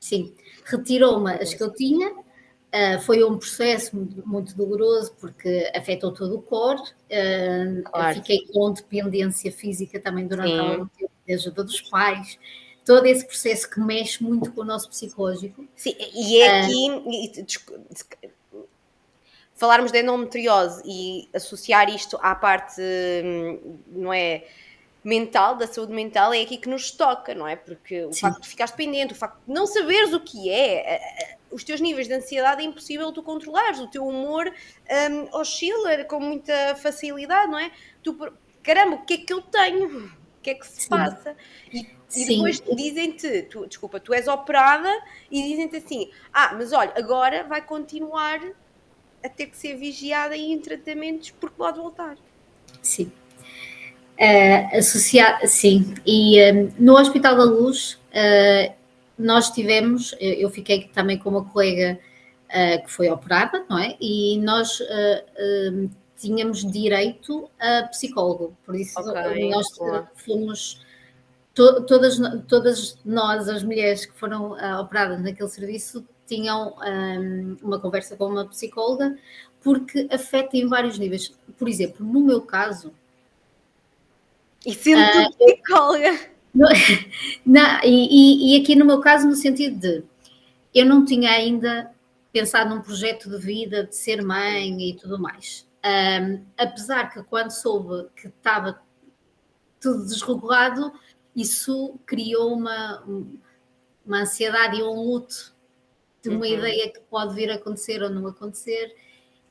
sim. 0.00 0.34
Retirou-me 0.64 1.34
as 1.34 1.54
que 1.54 1.62
eu 1.62 1.72
tinha, 1.72 2.12
Uh, 2.74 2.98
foi 3.02 3.22
um 3.22 3.36
processo 3.36 3.94
muito, 3.94 4.26
muito, 4.26 4.56
doloroso 4.56 5.14
porque 5.20 5.70
afetou 5.76 6.10
todo 6.10 6.36
o 6.36 6.40
corpo. 6.40 6.88
Uh, 7.10 7.82
claro. 7.82 8.14
Fiquei 8.14 8.46
com 8.46 8.72
dependência 8.72 9.52
física 9.52 10.00
também 10.00 10.26
durante 10.26 10.52
Sim. 10.52 10.58
algum 10.58 10.86
tempo, 10.86 11.12
de 11.26 11.34
ajuda 11.34 11.64
dos 11.64 11.82
pais 11.82 12.38
todo 12.84 13.06
esse 13.06 13.26
processo 13.26 13.68
que 13.68 13.80
mexe 13.80 14.22
muito 14.22 14.50
com 14.52 14.62
o 14.62 14.64
nosso 14.64 14.88
psicológico. 14.88 15.66
Sim, 15.76 15.94
e 15.98 16.40
é 16.40 16.48
ah, 16.48 16.64
aqui. 16.64 17.46
falarmos 19.54 19.92
de 19.92 20.00
endometriose 20.00 20.82
e 20.84 21.28
associar 21.32 21.88
isto 21.88 22.18
à 22.20 22.34
parte, 22.34 22.80
não 23.88 24.12
é? 24.12 24.44
mental, 25.04 25.56
da 25.56 25.66
saúde 25.66 25.92
mental, 25.92 26.32
é 26.32 26.42
aqui 26.42 26.56
que 26.56 26.68
nos 26.68 26.92
toca, 26.92 27.34
não 27.34 27.46
é? 27.46 27.56
Porque 27.56 28.04
o 28.04 28.12
Sim. 28.12 28.20
facto 28.20 28.42
de 28.42 28.48
ficares 28.48 28.70
dependente, 28.70 29.12
o 29.12 29.16
facto 29.16 29.40
de 29.46 29.52
não 29.52 29.66
saberes 29.66 30.12
o 30.12 30.20
que 30.20 30.48
é, 30.48 31.36
os 31.50 31.64
teus 31.64 31.80
níveis 31.80 32.06
de 32.06 32.14
ansiedade 32.14 32.62
é 32.62 32.64
impossível 32.64 33.12
tu 33.12 33.22
controlares, 33.22 33.80
o 33.80 33.88
teu 33.88 34.06
humor 34.06 34.46
um, 34.48 35.36
oscila 35.36 36.04
com 36.04 36.20
muita 36.20 36.76
facilidade, 36.76 37.50
não 37.50 37.58
é? 37.58 37.70
Tu, 38.02 38.16
caramba, 38.62 38.96
o 38.96 39.04
que 39.04 39.14
é 39.14 39.18
que 39.18 39.32
eu 39.32 39.42
tenho? 39.42 40.06
O 40.06 40.42
que 40.42 40.50
é 40.50 40.54
que 40.54 40.66
se 40.66 40.82
Sim. 40.82 40.88
passa? 40.88 41.36
E 41.72 41.84
e 42.16 42.26
depois 42.26 42.62
dizem-te, 42.74 43.42
tu, 43.42 43.66
desculpa, 43.66 43.98
tu 43.98 44.12
és 44.12 44.28
operada 44.28 44.90
e 45.30 45.42
dizem-te 45.42 45.76
assim: 45.76 46.10
ah, 46.32 46.54
mas 46.56 46.72
olha, 46.72 46.92
agora 46.96 47.44
vai 47.44 47.62
continuar 47.62 48.40
a 49.24 49.28
ter 49.28 49.46
que 49.46 49.56
ser 49.56 49.76
vigiada 49.76 50.36
e 50.36 50.52
em 50.52 50.58
tratamentos 50.58 51.30
porque 51.30 51.56
pode 51.56 51.78
voltar. 51.78 52.16
Sim. 52.82 53.10
Uh, 54.18 54.76
associar, 54.76 55.46
sim. 55.46 55.94
E 56.06 56.38
um, 56.52 56.72
no 56.78 56.96
Hospital 56.98 57.36
da 57.36 57.44
Luz, 57.44 57.94
uh, 58.10 58.72
nós 59.18 59.50
tivemos, 59.50 60.14
eu 60.20 60.50
fiquei 60.50 60.88
também 60.88 61.18
com 61.18 61.30
uma 61.30 61.44
colega 61.44 61.98
uh, 62.48 62.84
que 62.84 62.90
foi 62.90 63.08
operada, 63.10 63.64
não 63.68 63.78
é? 63.78 63.96
E 64.00 64.38
nós 64.38 64.78
tínhamos 66.16 66.64
direito 66.70 67.50
a 67.58 67.88
psicólogo, 67.88 68.56
por 68.64 68.76
isso 68.76 68.98
okay, 69.00 69.50
nós 69.50 69.66
fomos 70.14 70.81
to, 71.54 71.82
todas, 71.84 72.18
todas 72.48 72.98
nós, 73.04 73.48
as 73.48 73.62
mulheres 73.62 74.06
que 74.06 74.12
foram 74.12 74.52
uh, 74.52 74.80
operadas 74.80 75.22
naquele 75.22 75.48
serviço, 75.48 76.06
tinham 76.26 76.74
um, 76.78 77.56
uma 77.62 77.78
conversa 77.78 78.16
com 78.16 78.26
uma 78.26 78.46
psicóloga, 78.46 79.18
porque 79.60 80.08
afeta 80.10 80.56
em 80.56 80.66
vários 80.66 80.98
níveis. 80.98 81.32
Por 81.58 81.68
exemplo, 81.68 82.04
no 82.04 82.20
meu 82.20 82.42
caso. 82.42 82.92
E 84.64 84.72
sendo 84.74 85.00
uh, 85.00 85.36
psicóloga. 85.36 86.32
No, 86.54 86.66
não, 87.46 87.80
e, 87.84 88.56
e, 88.56 88.60
aqui 88.60 88.76
no 88.76 88.84
meu 88.84 89.00
caso, 89.00 89.26
no 89.26 89.34
sentido 89.34 89.78
de 89.78 90.04
eu 90.74 90.86
não 90.86 91.04
tinha 91.04 91.30
ainda 91.30 91.90
pensado 92.32 92.74
num 92.74 92.80
projeto 92.80 93.28
de 93.28 93.38
vida, 93.38 93.84
de 93.84 93.94
ser 93.94 94.22
mãe 94.22 94.90
e 94.90 94.96
tudo 94.96 95.18
mais. 95.18 95.66
Um, 95.84 96.44
apesar 96.56 97.12
que 97.12 97.22
quando 97.24 97.50
soube 97.50 98.08
que 98.16 98.28
estava 98.28 98.80
tudo 99.80 100.06
desregulado, 100.06 100.92
isso 101.34 101.98
criou 102.06 102.52
uma, 102.52 103.02
uma 104.04 104.22
ansiedade 104.22 104.78
e 104.78 104.82
um 104.82 104.94
luto 104.94 105.54
de 106.22 106.28
uma 106.28 106.46
uhum. 106.46 106.52
ideia 106.52 106.92
que 106.92 107.00
pode 107.00 107.34
vir 107.34 107.50
a 107.50 107.54
acontecer 107.54 108.02
ou 108.02 108.10
não 108.10 108.26
acontecer. 108.26 108.94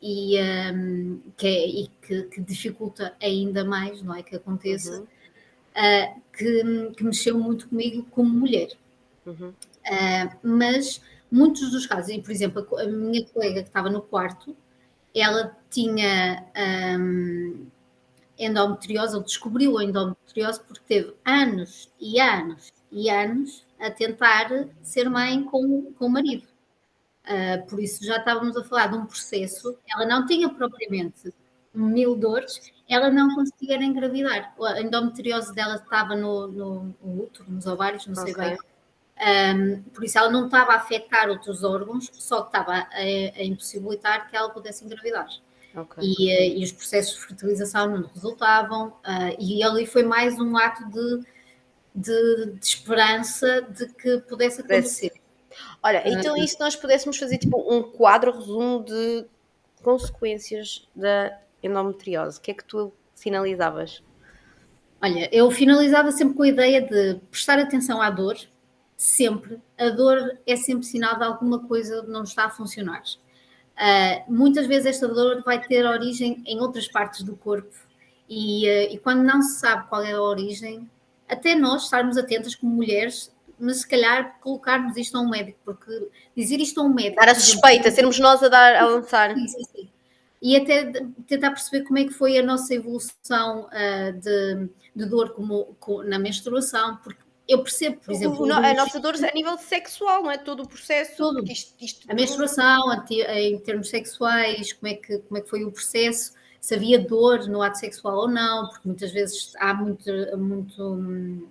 e, 0.02 0.36
um, 0.74 1.22
que, 1.38 1.48
é, 1.48 1.68
e 1.68 1.88
que, 2.02 2.24
que, 2.24 2.42
dificulta 2.42 3.16
ainda 3.22 3.64
mais, 3.64 4.02
não 4.02 4.16
é? 4.16 4.24
Que 4.24 4.36
aconteça, 4.36 5.00
uhum. 5.00 5.04
uh, 5.04 6.22
que, 6.36 6.92
que, 6.96 7.04
mexeu 7.04 7.38
muito 7.38 7.70
comigo 7.70 8.04
como 8.10 8.30
mulher. 8.30 8.70
Uhum. 9.26 9.50
Uh, 9.50 10.38
mas 10.42 11.02
muitos 11.32 11.72
dos 11.72 11.86
casos, 11.86 12.10
e 12.10 12.22
por 12.22 12.32
exemplo, 12.32 12.66
a, 12.78 12.82
a 12.82 12.88
minha 12.88 13.24
colega 13.28 13.62
que 13.62 13.70
estava 13.70 13.90
no 13.90 14.02
quarto, 14.02 14.56
ela 15.14 15.56
tinha 15.70 16.46
um, 17.00 17.68
endometriose, 18.46 19.16
ou 19.16 19.24
descobriu 19.24 19.78
a 19.78 19.84
endometriose 19.84 20.60
porque 20.62 20.84
teve 20.88 21.16
anos 21.26 21.90
e 22.00 22.20
anos 22.20 22.72
e 22.92 23.10
anos 23.10 23.66
a 23.80 23.90
tentar 23.90 24.50
ser 24.82 25.10
mãe 25.10 25.44
com, 25.44 25.92
com 25.94 26.06
o 26.06 26.10
marido. 26.10 26.48
Uh, 27.26 27.66
por 27.68 27.80
isso 27.80 28.04
já 28.04 28.18
estávamos 28.18 28.58
a 28.58 28.64
falar 28.64 28.88
de 28.88 28.98
um 28.98 29.06
processo, 29.06 29.78
ela 29.88 30.06
não 30.06 30.26
tinha 30.26 30.50
propriamente 30.50 31.34
mil 31.74 32.16
dores, 32.16 32.72
ela 32.90 33.10
não 33.10 33.34
conseguia 33.36 33.82
engravidar. 33.82 34.54
A 34.60 34.82
endometriose 34.82 35.54
dela 35.54 35.76
estava 35.76 36.16
no, 36.16 36.48
no, 36.48 36.96
no 37.02 37.24
útero, 37.24 37.50
nos 37.50 37.66
ovários, 37.66 38.06
não 38.08 38.16
sei 38.16 38.34
okay. 38.34 38.50
bem. 38.50 38.58
Um, 39.22 39.84
por 39.92 40.04
isso 40.04 40.18
ela 40.18 40.32
não 40.32 40.46
estava 40.46 40.74
a 40.74 40.78
afetar 40.78 41.30
outros 41.30 41.64
órgãos, 41.64 42.10
só 42.12 42.42
que 42.42 42.48
estava 42.48 42.74
a, 42.74 42.98
a 42.98 43.44
impossibilitar 43.44 44.30
que 44.30 44.36
ela 44.36 44.50
pudesse 44.50 44.84
engravidar. 44.84 45.30
Okay. 45.76 46.04
E, 46.04 46.56
uh, 46.56 46.60
e, 46.60 46.64
os 46.64 46.72
processos 46.72 47.16
de 47.16 47.28
fertilização 47.28 47.88
não 47.88 48.10
resultavam, 48.14 48.90
uh, 48.90 49.36
e 49.40 49.64
ali 49.64 49.86
foi 49.86 50.04
mais 50.04 50.38
um 50.40 50.58
ato 50.58 50.84
de, 50.90 51.26
de, 51.96 52.52
de 52.60 52.66
esperança 52.66 53.62
de 53.62 53.88
que 53.94 54.18
pudesse 54.20 54.62
acontecer. 54.62 55.14
Olha, 55.82 56.04
então 56.06 56.36
e 56.38 56.48
se 56.48 56.60
nós 56.60 56.76
pudéssemos 56.76 57.18
fazer 57.18 57.38
tipo 57.38 57.58
um 57.74 57.84
quadro 57.84 58.32
resumo 58.32 58.84
de 58.84 59.26
consequências 59.82 60.88
da 60.96 61.40
endometriose, 61.64 62.38
o 62.38 62.42
que 62.42 62.52
é 62.52 62.54
que 62.54 62.64
tu 62.64 62.94
finalizavas? 63.16 64.04
Olha, 65.02 65.28
eu 65.32 65.50
finalizava 65.50 66.12
sempre 66.12 66.36
com 66.36 66.44
a 66.44 66.48
ideia 66.48 66.82
de 66.82 67.20
prestar 67.32 67.58
atenção 67.58 68.02
à 68.02 68.10
dor, 68.10 68.38
sempre. 68.96 69.60
A 69.78 69.90
dor 69.90 70.38
é 70.46 70.56
sempre 70.56 70.86
sinal 70.86 71.18
de 71.18 71.24
alguma 71.24 71.60
coisa 71.68 72.04
não 72.04 72.24
está 72.24 72.46
a 72.46 72.50
funcionar. 72.50 73.02
Uh, 73.82 74.32
muitas 74.32 74.68
vezes 74.68 74.86
esta 74.86 75.08
dor 75.08 75.42
vai 75.44 75.60
ter 75.60 75.84
origem 75.88 76.44
em 76.46 76.60
outras 76.60 76.88
partes 76.88 77.24
do 77.24 77.36
corpo 77.36 77.76
e, 78.30 78.68
uh, 78.68 78.94
e, 78.94 79.00
quando 79.00 79.24
não 79.24 79.42
se 79.42 79.60
sabe 79.60 79.90
qual 79.90 80.04
é 80.04 80.12
a 80.12 80.22
origem, 80.22 80.88
até 81.28 81.56
nós 81.56 81.86
estarmos 81.86 82.16
atentas 82.16 82.54
como 82.54 82.76
mulheres 82.76 83.32
mas 83.62 83.82
se 83.82 83.88
calhar 83.88 84.40
colocarmos 84.40 84.98
isto 84.98 85.16
a 85.16 85.22
um 85.22 85.30
médico, 85.30 85.60
porque 85.64 86.10
dizer 86.36 86.60
isto 86.60 86.82
a 86.82 86.84
um 86.84 86.90
médico. 86.90 87.22
Dar 87.22 87.30
a 87.30 87.36
suspeita, 87.36 87.88
exemplo, 87.88 87.96
sermos 87.96 88.20
nós 88.20 88.42
a, 88.42 88.50
dar, 88.50 88.76
a 88.76 88.88
lançar. 88.88 89.36
Sim, 89.36 89.48
sim, 89.48 89.64
sim. 89.64 89.90
E 90.42 90.58
até 90.58 90.92
tentar 91.28 91.52
perceber 91.52 91.86
como 91.86 92.00
é 92.00 92.06
que 92.06 92.10
foi 92.10 92.40
a 92.40 92.44
nossa 92.44 92.74
evolução 92.74 93.68
uh, 93.68 94.14
de, 94.20 94.68
de, 94.96 95.06
dor 95.06 95.34
como, 95.34 95.76
como, 95.80 96.04
na 96.04 96.18
menstruação, 96.18 96.98
porque 97.04 97.21
eu 97.52 97.64
percebo, 97.64 97.98
por 97.98 98.12
exemplo. 98.12 98.54
A 98.54 98.74
nossa 98.74 99.00
dor 99.00 99.16
a 99.16 99.32
nível 99.34 99.58
sexual, 99.58 100.24
não 100.24 100.32
é? 100.32 100.38
Todo 100.38 100.64
o 100.64 100.68
processo. 100.68 101.18
Tudo. 101.18 101.44
Isto, 101.52 101.74
isto 101.80 102.12
a 102.12 102.14
menstruação, 102.14 102.84
em 103.10 103.60
termos 103.60 103.90
sexuais, 103.90 104.74
como 104.74 104.92
é, 104.92 104.96
que, 104.96 105.18
como 105.20 105.38
é 105.38 105.42
que 105.42 105.50
foi 105.50 105.64
o 105.66 105.72
processo, 105.72 106.34
se 106.60 106.76
havia 106.76 107.00
dor 107.00 107.48
no 107.48 107.62
ato 107.62 107.78
sexual 107.78 108.16
ou 108.16 108.28
não, 108.30 108.70
porque 108.70 108.88
muitas 108.88 109.12
vezes 109.12 109.54
há 109.58 109.74
muito. 109.74 110.12
muito 110.38 111.48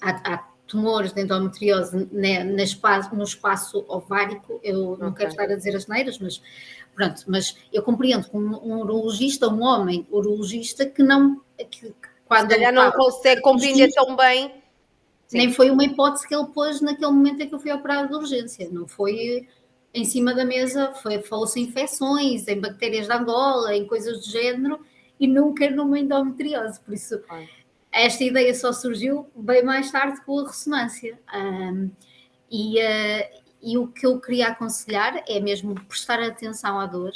há, 0.00 0.34
há 0.34 0.54
tumores 0.66 1.12
de 1.12 1.20
endometriose 1.20 2.08
né, 2.10 2.42
no, 2.42 2.60
espaço, 2.60 3.14
no 3.14 3.22
espaço 3.22 3.84
ovárico, 3.86 4.58
eu 4.62 4.92
okay. 4.92 5.04
não 5.04 5.12
quero 5.12 5.30
estar 5.30 5.44
a 5.44 5.54
dizer 5.54 5.76
as 5.76 5.86
neiras, 5.86 6.18
mas 6.18 6.40
pronto, 6.94 7.22
mas 7.26 7.54
eu 7.70 7.82
compreendo 7.82 8.28
que 8.28 8.36
um, 8.36 8.54
um 8.64 8.78
urologista, 8.80 9.46
um 9.46 9.62
homem 9.62 10.06
urologista 10.10 10.86
que 10.86 11.02
não 11.02 11.42
que, 11.70 11.94
quando 12.26 12.52
Se 12.52 12.72
não 12.72 12.90
consegue 12.92 13.42
compreender 13.42 13.92
tão 13.92 14.16
bem 14.16 14.63
Sim. 15.34 15.38
nem 15.38 15.52
foi 15.52 15.70
uma 15.70 15.84
hipótese 15.84 16.26
que 16.26 16.34
ele 16.34 16.46
pôs 16.46 16.80
naquele 16.80 17.10
momento 17.10 17.42
em 17.42 17.48
que 17.48 17.54
eu 17.54 17.60
fui 17.60 17.72
operada 17.72 18.08
de 18.08 18.14
urgência, 18.14 18.68
não 18.70 18.86
foi 18.86 19.48
em 19.92 20.04
cima 20.04 20.34
da 20.34 20.44
mesa, 20.44 20.92
falou-se 21.28 21.60
em 21.60 21.64
infecções, 21.64 22.48
em 22.48 22.60
bactérias 22.60 23.06
de 23.06 23.12
Angola, 23.12 23.76
em 23.76 23.86
coisas 23.86 24.20
do 24.20 24.30
género, 24.30 24.80
e 25.20 25.26
nunca 25.26 25.70
numa 25.70 25.98
endometriose, 25.98 26.80
por 26.80 26.94
isso 26.94 27.20
Ai 27.28 27.48
esta 27.94 28.24
ideia 28.24 28.52
só 28.54 28.72
surgiu 28.72 29.30
bem 29.36 29.62
mais 29.62 29.90
tarde 29.90 30.20
com 30.22 30.40
a 30.40 30.46
ressonância. 30.48 31.16
Um, 31.32 31.90
e, 32.50 32.78
uh, 32.80 33.42
e, 33.62 33.78
o 33.78 33.86
que 33.86 34.04
eu 34.04 34.20
queria 34.20 34.48
aconselhar 34.48 35.22
é 35.28 35.38
mesmo 35.38 35.74
prestar 35.86 36.20
atenção 36.20 36.80
à 36.80 36.86
dor. 36.86 37.12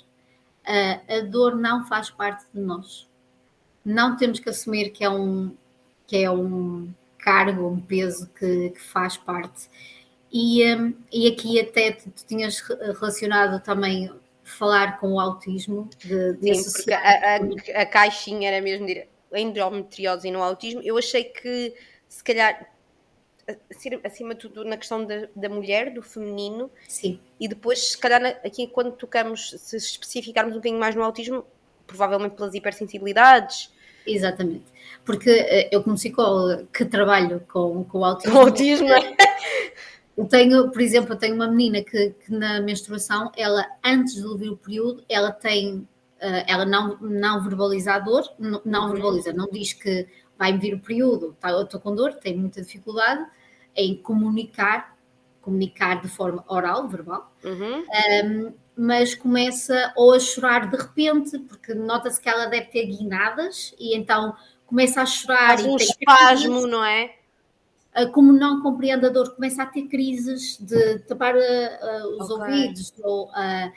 Uh, 0.65 1.19
a 1.19 1.21
dor 1.29 1.57
não 1.57 1.85
faz 1.87 2.11
parte 2.11 2.47
de 2.55 2.61
nós. 2.61 3.09
Não 3.85 4.17
temos 4.17 4.39
que 4.39 4.49
assumir 4.49 4.91
que 4.91 5.03
é 5.03 5.11
um, 5.11 5.53
que 6.07 6.19
é 6.19 6.31
um 6.31 6.95
cargo, 7.19 7.69
um 7.69 7.81
peso 7.81 8.29
que, 8.39 8.71
que 8.71 8.81
faz 8.81 9.17
parte. 9.17 9.69
E, 10.33 10.65
um, 10.75 10.95
e 11.13 11.29
aqui 11.29 11.61
até 11.61 11.93
tu, 11.93 12.11
tinhas 12.27 12.61
relacionado 12.61 13.63
também 13.63 14.11
falar 14.43 14.99
com 14.99 15.15
o 15.15 15.21
autismo. 15.21 15.89
De, 15.99 16.35
de 16.35 16.55
Sim, 16.55 16.73
porque 16.73 16.93
a, 16.93 17.01
a, 17.01 17.83
a, 17.83 17.87
caixinha 17.87 18.51
era 18.51 18.63
mesmo 18.63 18.87
direto 18.87 19.19
endometriose 19.33 20.29
e 20.29 20.31
no 20.31 20.43
autismo, 20.43 20.81
eu 20.83 20.97
achei 20.97 21.25
que 21.25 21.75
se 22.09 22.25
calhar 22.25 22.73
acima 24.05 24.35
de 24.35 24.41
tudo 24.41 24.65
na 24.65 24.77
questão 24.77 25.05
da, 25.05 25.29
da 25.35 25.49
mulher, 25.49 25.93
do 25.93 26.03
feminino, 26.03 26.71
Sim. 26.87 27.19
e 27.41 27.49
depois, 27.49 27.91
se 27.91 27.99
calhar, 27.99 28.23
aqui 28.45 28.67
quando 28.67 28.93
tocamos, 28.93 29.55
se 29.59 29.77
especificarmos 29.77 30.55
um 30.55 30.59
bocadinho 30.59 30.79
mais 30.79 30.95
no 30.95 31.03
autismo, 31.03 31.47
provavelmente 31.87 32.37
pelas 32.37 32.55
hipersensibilidades. 32.55 33.73
Exatamente, 34.09 34.65
porque 35.05 35.31
eh, 35.31 35.69
eu 35.71 35.83
como 35.83 35.97
psicóloga 35.97 36.67
que 36.73 36.85
trabalho 36.85 37.41
com, 37.49 37.85
com 37.85 37.99
o 37.99 38.05
autismo, 38.05 38.33
com 38.33 38.41
autismo. 38.41 38.89
Eh, 38.89 39.17
eu 40.17 40.25
tenho, 40.27 40.71
por 40.71 40.81
exemplo, 40.81 41.13
eu 41.13 41.19
tenho 41.19 41.35
uma 41.35 41.49
menina 41.49 41.83
que, 41.83 42.11
que 42.11 42.33
na 42.33 42.61
menstruação, 42.61 43.31
ela 43.37 43.67
antes 43.85 44.15
de 44.15 44.27
ouvir 44.27 44.49
o 44.49 44.57
período, 44.57 45.05
ela 45.09 45.31
tem 45.31 45.87
uh, 46.19 46.45
ela 46.47 46.65
não, 46.65 46.97
não 47.01 47.43
verbaliza 47.43 47.95
a 47.95 47.99
dor, 47.99 48.25
não, 48.39 48.61
não 48.65 48.87
uhum. 48.87 48.93
verbaliza, 48.93 49.33
não 49.33 49.49
diz 49.51 49.73
que 49.73 50.07
vai-me 50.39 50.59
vir 50.59 50.75
o 50.75 50.81
período, 50.81 51.37
tá, 51.41 51.51
eu 51.51 51.63
estou 51.63 51.81
com 51.81 51.95
dor, 51.95 52.15
tenho 52.15 52.39
muita 52.39 52.63
dificuldade 52.63 53.27
em 53.75 53.97
comunicar, 53.97 54.97
comunicar 55.41 56.01
de 56.01 56.09
forma 56.09 56.45
oral, 56.49 56.89
verbal, 56.89 57.33
uhum. 57.45 57.85
um, 58.25 58.53
mas 58.79 59.15
começa 59.15 59.93
ou 59.97 60.15
a 60.15 60.21
chorar 60.21 60.71
de 60.71 60.77
repente, 60.77 61.39
porque 61.41 61.75
nota-se 61.75 62.21
que 62.21 62.29
ela 62.29 62.47
deve 62.47 62.67
ter 62.67 62.87
guinadas, 62.87 63.75
e 63.79 63.97
então 63.97 64.37
começa 64.67 65.03
a 65.03 65.07
chorar. 65.07 65.59
Faz 65.59 65.65
um 65.67 65.77
espasmo, 65.77 66.67
não 66.67 66.85
é? 66.85 67.17
Ah, 67.93 68.07
como 68.07 68.33
não 68.33 68.63
compreende 68.63 69.07
a 69.07 69.09
dor, 69.09 69.35
começa 69.35 69.65
a 69.65 69.67
ter 69.67 69.89
crises 69.89 70.57
de 70.61 71.01
tapar 71.01 71.35
uh, 71.35 71.41
uh, 71.41 72.23
os 72.23 72.31
okay. 72.31 72.55
ouvidos, 72.55 72.95
ou 73.03 73.27
uh, 73.31 73.73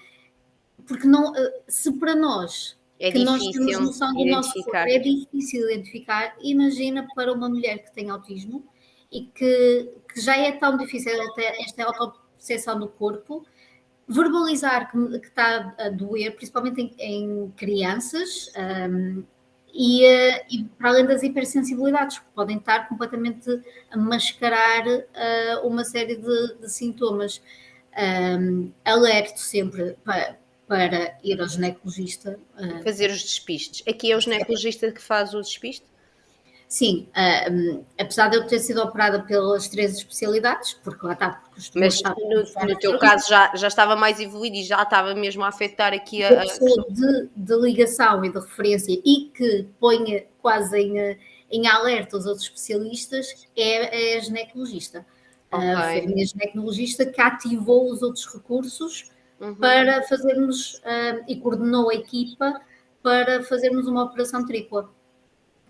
porque 0.85 1.07
não, 1.07 1.33
se 1.67 1.91
para 1.93 2.15
nós 2.15 2.77
é 2.99 3.11
que 3.11 3.23
nós 3.23 3.41
temos 3.41 3.79
noção 3.79 4.13
do 4.13 4.25
nosso 4.25 4.53
corpo 4.63 4.77
é 4.77 4.99
difícil 4.99 5.67
identificar, 5.71 6.35
imagina 6.39 7.07
para 7.15 7.33
uma 7.33 7.49
mulher 7.49 7.79
que 7.79 7.91
tem 7.93 8.11
autismo 8.11 8.63
e 9.11 9.21
que, 9.25 9.89
que 10.13 10.21
já 10.21 10.37
é 10.37 10.51
tão 10.51 10.77
difícil 10.77 11.11
esta 11.59 11.83
autoperceção 11.83 12.79
do 12.79 12.87
corpo, 12.87 13.43
verbalizar 14.11 14.91
que, 14.91 15.19
que, 15.19 15.27
está 15.27 15.73
a 15.77 15.89
doer, 15.89 16.35
principalmente 16.35 16.81
em, 16.81 16.95
em 16.99 17.53
crianças, 17.55 18.51
um, 18.89 19.23
e, 19.73 20.03
eh, 20.05 20.45
e, 20.49 20.63
para 20.77 20.89
além 20.89 21.05
das 21.05 21.23
hipersensibilidades, 21.23 22.19
que 22.19 22.25
podem 22.35 22.57
estar 22.57 22.89
completamente 22.89 23.49
a 23.89 23.97
mascarar 23.97 24.85
uh, 24.85 25.65
uma 25.65 25.85
série 25.85 26.17
de, 26.17 26.55
de 26.59 26.69
sintomas. 26.69 27.41
Um, 27.93 28.71
alerto 28.85 29.37
sempre 29.37 29.97
para, 30.05 30.37
para 30.65 31.17
ir 31.21 31.41
ao 31.41 31.47
ginecologista. 31.49 32.39
Uh, 32.57 32.81
Fazer 32.83 33.09
os 33.09 33.21
despistes. 33.21 33.83
Aqui 33.85 34.13
é 34.13 34.15
o 34.15 34.21
ginecologista 34.21 34.89
que 34.91 35.01
faz 35.01 35.33
o 35.33 35.41
despiste? 35.41 35.90
Sim, 36.71 37.09
uh, 37.09 37.83
apesar 37.99 38.29
de 38.29 38.37
eu 38.37 38.47
ter 38.47 38.57
sido 38.59 38.81
operada 38.81 39.21
pelas 39.23 39.67
três 39.67 39.93
especialidades, 39.93 40.73
porque 40.75 41.05
lá 41.05 41.11
está, 41.11 41.43
porque 41.53 41.77
Mas 41.77 42.01
no, 42.01 42.65
no 42.65 42.79
teu 42.79 42.97
caso 42.97 43.27
já, 43.27 43.53
já 43.53 43.67
estava 43.67 43.93
mais 43.97 44.21
evoluído 44.21 44.55
e 44.55 44.63
já 44.63 44.81
estava 44.81 45.13
mesmo 45.13 45.43
a 45.43 45.49
afetar 45.49 45.93
aqui 45.93 46.23
a. 46.23 46.29
a 46.29 46.41
pessoa 46.43 46.85
de, 46.89 47.29
de 47.35 47.55
ligação 47.57 48.23
e 48.23 48.31
de 48.31 48.39
referência 48.39 48.97
e 49.03 49.29
que 49.35 49.67
ponha 49.81 50.23
quase 50.41 50.79
em, 50.79 51.17
em 51.51 51.67
alerta 51.67 52.15
os 52.15 52.25
outros 52.25 52.45
especialistas 52.45 53.49
é, 53.53 54.13
é 54.13 54.17
a 54.17 54.21
ginecologista. 54.21 55.05
Okay. 55.51 55.73
Uh, 55.73 55.77
foi 55.77 55.99
a 55.99 56.07
minha 56.07 56.25
ginecologista 56.25 57.05
que 57.05 57.19
ativou 57.19 57.91
os 57.91 58.01
outros 58.01 58.25
recursos 58.33 59.11
uhum. 59.41 59.55
para 59.55 60.03
fazermos, 60.03 60.75
uh, 60.75 61.21
e 61.27 61.35
coordenou 61.35 61.89
a 61.89 61.95
equipa 61.95 62.61
para 63.03 63.43
fazermos 63.43 63.89
uma 63.89 64.05
operação 64.05 64.45
tripla. 64.45 64.89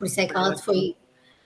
Por 0.02 0.08
isso 0.08 0.20
é 0.20 0.26
que 0.26 0.36
ela 0.36 0.58
foi, 0.58 0.96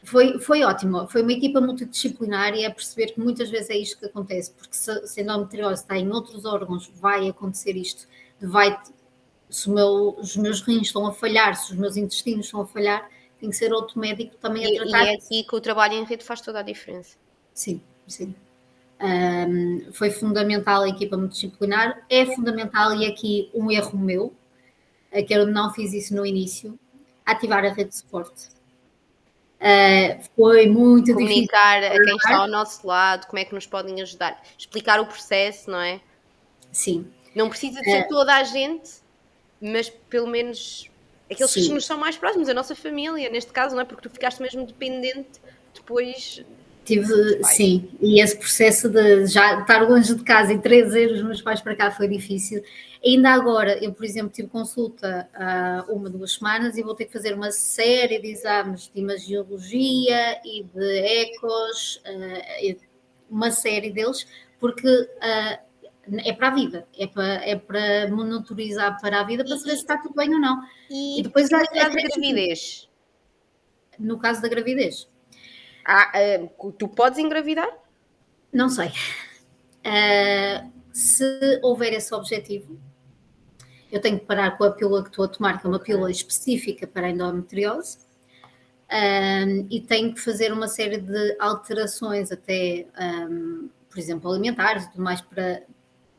foi, 0.01 0.39
foi 0.39 0.63
ótimo. 0.63 1.09
Foi 1.09 1.23
uma 1.23 1.33
equipa 1.33 1.59
multidisciplinar 1.59 2.55
e 2.55 2.63
é 2.63 2.69
perceber 2.69 3.07
que 3.07 3.19
muitas 3.19 3.49
vezes 3.49 3.69
é 3.69 3.75
isto 3.75 3.99
que 3.99 4.05
acontece, 4.05 4.49
porque 4.51 4.73
se, 4.73 5.05
se 5.05 5.19
a 5.19 5.23
endometriose 5.23 5.81
está 5.81 5.97
em 5.97 6.09
outros 6.09 6.45
órgãos, 6.45 6.89
vai 6.95 7.27
acontecer 7.27 7.75
isto, 7.75 8.07
vai 8.41 8.79
se 9.49 9.69
meu, 9.69 10.15
os 10.17 10.37
meus 10.37 10.61
rins 10.61 10.83
estão 10.83 11.05
a 11.05 11.11
falhar, 11.11 11.53
se 11.57 11.73
os 11.73 11.77
meus 11.77 11.97
intestinos 11.97 12.45
estão 12.45 12.61
a 12.61 12.65
falhar, 12.65 13.09
tem 13.41 13.49
que 13.49 13.57
ser 13.57 13.73
outro 13.73 13.99
médico 13.99 14.37
também 14.37 14.63
e, 14.63 14.79
a 14.79 14.83
tratar. 14.83 15.03
E 15.03 15.09
é 15.09 15.13
aqui 15.15 15.43
que 15.43 15.53
o 15.53 15.59
trabalho 15.59 15.95
em 15.95 16.05
rede 16.05 16.23
faz 16.23 16.39
toda 16.39 16.59
a 16.59 16.63
diferença. 16.63 17.17
Sim, 17.53 17.81
sim. 18.07 18.33
Um, 19.01 19.91
foi 19.91 20.11
fundamental 20.11 20.83
a 20.83 20.87
equipa 20.87 21.17
multidisciplinar, 21.17 22.05
é 22.09 22.25
fundamental 22.25 22.93
e 22.95 23.05
aqui 23.05 23.49
um 23.53 23.69
erro 23.69 23.99
meu, 23.99 24.33
é 25.11 25.21
que 25.21 25.33
eu 25.33 25.45
não 25.45 25.73
fiz 25.73 25.91
isso 25.91 26.15
no 26.15 26.25
início, 26.25 26.79
ativar 27.25 27.65
a 27.65 27.69
rede 27.69 27.89
de 27.89 27.95
suporte. 27.97 28.49
Uh, 29.55 30.21
foi 30.35 30.67
muito 30.67 31.13
Comunicar 31.13 31.81
difícil. 31.81 32.01
a 32.01 32.05
quem 32.05 32.15
está 32.17 32.35
ao 32.37 32.47
nosso 32.47 32.85
lado, 32.85 33.25
como 33.27 33.39
é 33.39 33.45
que 33.45 33.55
nos 33.55 33.65
podem 33.65 34.01
ajudar, 34.01 34.41
explicar 34.57 34.99
o 34.99 35.05
processo, 35.05 35.71
não 35.71 35.79
é? 35.79 36.01
Sim. 36.71 37.11
Não 37.33 37.49
precisa 37.49 37.79
de 37.81 37.89
ser 37.89 38.05
uh, 38.05 38.07
toda 38.09 38.35
a 38.35 38.43
gente, 38.43 38.91
mas 39.59 39.89
pelo 39.89 40.27
menos 40.27 40.89
aqueles 41.31 41.51
sim. 41.51 41.67
que 41.67 41.73
nos 41.73 41.85
são 41.85 41.97
mais 41.97 42.17
próximos, 42.17 42.47
a 42.49 42.53
nossa 42.53 42.75
família, 42.75 43.29
neste 43.29 43.51
caso, 43.51 43.75
não 43.75 43.81
é? 43.81 43.85
Porque 43.85 44.01
tu 44.01 44.09
ficaste 44.09 44.41
mesmo 44.41 44.65
dependente 44.65 45.41
depois 45.73 46.43
Tive, 46.85 47.43
sim, 47.45 47.89
e 47.99 48.21
esse 48.21 48.37
processo 48.37 48.87
de 48.87 49.25
já 49.25 49.59
estar 49.59 49.81
longe 49.89 50.13
de 50.13 50.23
casa 50.23 50.53
e 50.53 50.61
trazer 50.61 51.11
os 51.11 51.23
meus 51.23 51.41
pais 51.41 51.59
para 51.59 51.75
cá 51.75 51.89
foi 51.89 52.07
difícil. 52.07 52.63
Ainda 53.03 53.31
agora, 53.31 53.83
eu, 53.83 53.91
por 53.91 54.05
exemplo, 54.05 54.31
tive 54.31 54.47
consulta 54.49 55.27
há 55.33 55.83
uma, 55.89 56.11
duas 56.11 56.33
semanas 56.33 56.77
e 56.77 56.83
vou 56.83 56.93
ter 56.93 57.05
que 57.05 57.13
fazer 57.13 57.33
uma 57.33 57.51
série 57.51 58.19
de 58.19 58.27
exames 58.27 58.91
de 58.93 59.01
imagiologia 59.01 60.39
e 60.45 60.63
de 60.63 60.97
ecos, 61.23 62.03
uh, 62.05 62.79
uma 63.31 63.49
série 63.49 63.89
deles, 63.89 64.27
porque 64.59 64.87
uh, 64.87 66.19
é 66.23 66.33
para 66.33 66.49
a 66.49 66.53
vida, 66.53 66.87
é 66.95 67.07
para, 67.07 67.33
é 67.45 67.55
para 67.55 68.07
monitorizar 68.09 69.01
para 69.01 69.21
a 69.21 69.23
vida 69.23 69.43
para 69.43 69.57
saber 69.57 69.71
se 69.71 69.77
está 69.77 69.97
tudo 69.97 70.13
bem 70.13 70.31
ou 70.31 70.39
não. 70.39 70.61
E, 70.87 71.19
e 71.19 71.23
depois 71.23 71.51
há 71.51 71.61
a 71.61 71.89
gravidez. 71.89 72.87
No 73.97 74.19
caso 74.19 74.39
da 74.39 74.47
gravidez 74.47 75.07
ah, 75.85 76.11
uh, 76.39 76.71
tu 76.73 76.87
podes 76.87 77.19
engravidar? 77.19 77.69
Não 78.51 78.69
sei. 78.69 78.87
Uh, 79.85 80.71
se 80.91 81.59
houver 81.61 81.93
esse 81.93 82.13
objetivo, 82.13 82.79
eu 83.91 84.01
tenho 84.01 84.19
que 84.19 84.25
parar 84.25 84.57
com 84.57 84.63
a 84.63 84.71
pílula 84.71 85.03
que 85.03 85.09
estou 85.09 85.25
a 85.25 85.27
tomar, 85.27 85.59
que 85.59 85.67
é 85.67 85.69
uma 85.69 85.79
pílula 85.79 86.09
específica 86.09 86.87
para 86.87 87.07
a 87.07 87.09
endometriose, 87.09 87.99
um, 88.91 89.67
e 89.69 89.81
tenho 89.81 90.13
que 90.13 90.21
fazer 90.21 90.51
uma 90.53 90.67
série 90.67 90.97
de 90.97 91.35
alterações, 91.39 92.31
até, 92.31 92.85
um, 93.29 93.69
por 93.89 93.99
exemplo, 93.99 94.31
alimentares 94.31 94.83
e 94.83 94.91
tudo 94.91 95.03
mais, 95.03 95.21
para. 95.21 95.63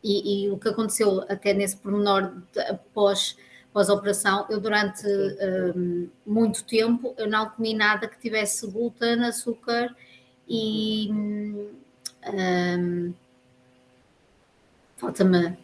E, 0.02 0.44
e, 0.44 0.50
o 0.50 0.59
que 0.59 0.68
aconteceu 0.68 1.24
até 1.29 1.52
nesse 1.52 1.76
pormenor 1.76 2.42
de, 2.52 2.61
após 2.61 3.37
pós-operação, 3.77 4.47
eu 4.49 4.59
durante 4.59 5.07
um, 5.07 6.09
muito 6.27 6.65
tempo 6.65 7.15
eu 7.19 7.29
não 7.29 7.51
comi 7.51 7.75
nada 7.75 8.09
que 8.09 8.19
tivesse 8.19 8.67
glúten, 8.67 9.23
açúcar 9.23 9.95
e 10.49 11.11
um, 11.12 13.12
falta-me 14.97 15.59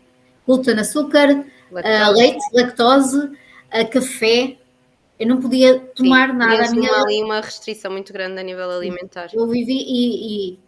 glúten, 0.47 0.79
açúcar, 0.79 1.47
lactose. 1.71 2.11
Uh, 2.11 2.13
leite, 2.13 2.45
lactose, 2.53 3.19
uh, 3.19 3.91
café. 3.91 4.59
Eu 5.19 5.29
não 5.29 5.41
podia 5.41 5.81
tomar 5.81 6.33
Sim, 6.33 6.37
nada. 6.37 6.67
A 6.67 6.71
minha... 6.71 6.93
ali 6.93 7.23
uma 7.23 7.41
restrição 7.41 7.93
muito 7.93 8.13
grande 8.13 8.39
a 8.39 8.43
nível 8.43 8.71
alimentar. 8.71 9.31
Eu 9.33 9.47
vivi 9.47 9.79
e, 9.79 10.53
e 10.53 10.59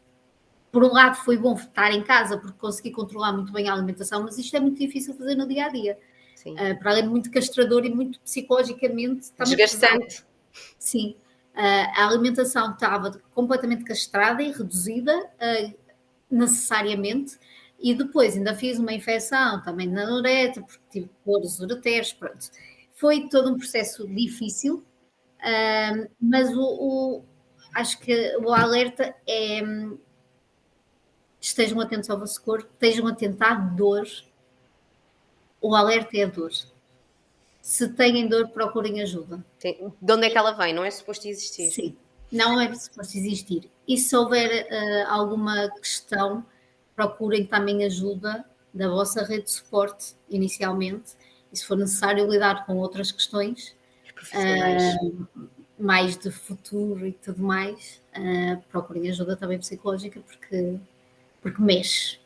por 0.72 0.82
um 0.82 0.94
lado 0.94 1.16
foi 1.16 1.36
bom 1.36 1.52
estar 1.52 1.92
em 1.92 2.02
casa 2.02 2.38
porque 2.38 2.56
consegui 2.58 2.90
controlar 2.90 3.34
muito 3.34 3.52
bem 3.52 3.68
a 3.68 3.74
alimentação, 3.74 4.22
mas 4.22 4.38
isto 4.38 4.56
é 4.56 4.60
muito 4.60 4.78
difícil 4.78 5.12
fazer 5.12 5.34
no 5.34 5.46
dia 5.46 5.66
a 5.66 5.68
dia. 5.68 5.98
Uh, 6.46 6.78
para 6.78 6.90
além 6.90 7.04
de 7.04 7.08
muito 7.08 7.30
castrador 7.30 7.84
e 7.84 7.94
muito 7.94 8.20
psicologicamente 8.20 9.32
desgastante. 9.38 10.24
Sim. 10.78 11.16
Uh, 11.54 11.90
a 11.96 12.06
alimentação 12.08 12.72
estava 12.72 13.12
completamente 13.34 13.84
castrada 13.84 14.42
e 14.42 14.52
reduzida 14.52 15.16
uh, 15.16 15.74
necessariamente. 16.30 17.38
E 17.80 17.94
depois 17.94 18.36
ainda 18.36 18.54
fiz 18.54 18.78
uma 18.78 18.92
infecção 18.92 19.62
também 19.62 19.86
na 19.86 20.04
uretra, 20.14 20.62
porque 20.62 20.82
tive 20.90 21.10
cores 21.24 21.58
ureteres, 21.60 22.12
pronto. 22.12 22.50
Foi 22.92 23.28
todo 23.28 23.52
um 23.52 23.58
processo 23.58 24.06
difícil, 24.08 24.82
mas 26.18 26.48
o, 26.56 26.62
o, 26.62 27.24
acho 27.74 27.98
que 27.98 28.36
o 28.38 28.52
alerta 28.54 29.14
é 29.28 29.60
estejam 31.46 31.78
atentos 31.80 32.08
ao 32.08 32.18
vosso 32.18 32.42
corpo, 32.42 32.70
estejam 32.72 33.06
atentos 33.06 33.40
à 33.42 33.54
dor, 33.54 34.06
o 35.64 35.74
alerta 35.74 36.14
é 36.18 36.24
a 36.24 36.26
dor. 36.26 36.50
Se 37.62 37.88
têm 37.88 38.28
dor, 38.28 38.48
procurem 38.48 39.00
ajuda. 39.00 39.42
Sim. 39.58 39.90
De 40.00 40.12
onde 40.12 40.26
é 40.26 40.30
que 40.30 40.36
ela 40.36 40.52
vem? 40.52 40.74
Não 40.74 40.84
é 40.84 40.90
suposto 40.90 41.26
existir? 41.26 41.70
Sim, 41.70 41.96
não 42.30 42.60
é 42.60 42.72
suposto 42.74 43.16
existir. 43.16 43.70
E 43.88 43.96
se 43.96 44.14
houver 44.14 44.66
uh, 44.66 45.10
alguma 45.10 45.70
questão, 45.80 46.44
procurem 46.94 47.46
também 47.46 47.82
ajuda 47.82 48.44
da 48.74 48.90
vossa 48.90 49.24
rede 49.24 49.44
de 49.44 49.52
suporte 49.52 50.14
inicialmente. 50.28 51.12
E 51.50 51.56
se 51.56 51.64
for 51.64 51.78
necessário 51.78 52.30
lidar 52.30 52.66
com 52.66 52.76
outras 52.76 53.10
questões, 53.10 53.74
uh, 54.34 55.26
mais 55.78 56.18
de 56.18 56.30
futuro 56.30 57.06
e 57.06 57.12
tudo 57.12 57.42
mais, 57.42 58.02
uh, 58.18 58.62
procurem 58.70 59.08
ajuda 59.08 59.34
também 59.34 59.58
psicológica, 59.58 60.20
porque, 60.20 60.78
porque 61.40 61.62
mexe 61.62 62.18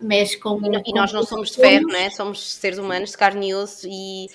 mexe 0.00 0.36
com. 0.36 0.60
E, 0.60 0.90
e 0.90 0.92
nós 0.92 1.12
não 1.12 1.24
somos 1.24 1.50
de 1.50 1.56
ferro, 1.56 1.88
não 1.88 1.96
é? 1.96 2.10
Somos 2.10 2.54
seres 2.54 2.78
humanos 2.78 3.10
de 3.10 3.16
carne 3.16 3.50
e 3.50 3.54
osso 3.54 3.86
e. 3.88 4.28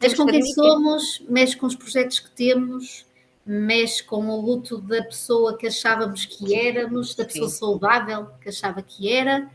Mexe 0.00 0.16
com 0.16 0.26
quem 0.26 0.42
somos, 0.42 1.22
mexe 1.28 1.56
com 1.56 1.66
os 1.66 1.74
projetos 1.74 2.18
que 2.18 2.30
temos, 2.30 3.06
mexe 3.44 4.02
com 4.02 4.28
o 4.28 4.40
luto 4.40 4.78
da 4.78 5.02
pessoa 5.02 5.56
que 5.56 5.66
achávamos 5.66 6.26
que 6.26 6.54
éramos, 6.54 7.14
da 7.14 7.24
pessoa 7.24 7.48
Sim. 7.48 7.56
saudável 7.56 8.26
que 8.40 8.48
achava 8.50 8.82
que 8.82 9.10
era. 9.10 9.50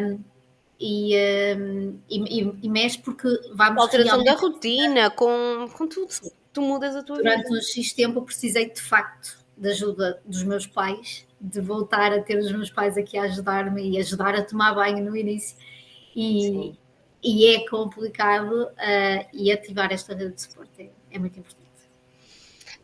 Um, 0.00 0.20
e, 0.80 1.14
um, 1.58 1.98
e, 2.08 2.52
e, 2.62 2.68
mexe 2.68 2.98
porque 2.98 3.28
vamos. 3.52 3.80
A 3.80 3.82
alteração 3.82 4.24
da 4.24 4.34
rotina, 4.34 5.10
com, 5.10 5.68
com 5.76 5.86
tudo. 5.86 6.08
Tu 6.52 6.62
mudas 6.62 6.96
a 6.96 7.02
tua 7.02 7.16
Durante 7.16 7.36
vida. 7.36 7.48
Durante 7.48 7.68
um 7.68 7.70
X 7.70 7.92
tempo 7.92 8.22
precisei 8.22 8.70
de 8.70 8.80
facto 8.80 9.38
de 9.56 9.68
ajuda 9.68 10.22
dos 10.24 10.42
meus 10.44 10.66
pais 10.66 11.27
de 11.40 11.60
voltar 11.60 12.12
a 12.12 12.20
ter 12.22 12.36
os 12.38 12.50
meus 12.50 12.70
pais 12.70 12.96
aqui 12.96 13.16
a 13.16 13.22
ajudar-me 13.22 13.90
e 13.90 13.98
ajudar 13.98 14.34
a 14.34 14.42
tomar 14.42 14.74
banho 14.74 15.04
no 15.04 15.16
início. 15.16 15.56
E, 16.14 16.74
e 17.22 17.46
é 17.54 17.68
complicado 17.68 18.64
uh, 18.64 19.28
e 19.32 19.52
ativar 19.52 19.92
esta 19.92 20.14
rede 20.14 20.34
de 20.34 20.42
suporte 20.42 20.82
é, 20.82 20.90
é 21.10 21.18
muito 21.18 21.38
importante. 21.38 21.68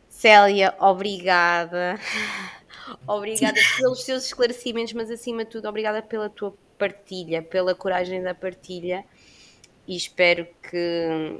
Célia, 0.09 0.73
obrigada. 0.79 1.99
Obrigada 3.07 3.59
pelos 3.77 4.03
teus 4.03 4.25
esclarecimentos, 4.25 4.93
mas 4.93 5.09
acima 5.09 5.43
de 5.43 5.49
tudo, 5.49 5.67
obrigada 5.67 6.03
pela 6.03 6.29
tua 6.29 6.53
partilha, 6.77 7.41
pela 7.41 7.73
coragem 7.73 8.21
da 8.21 8.35
partilha 8.35 9.03
e 9.87 9.95
espero 9.95 10.47
que, 10.61 11.39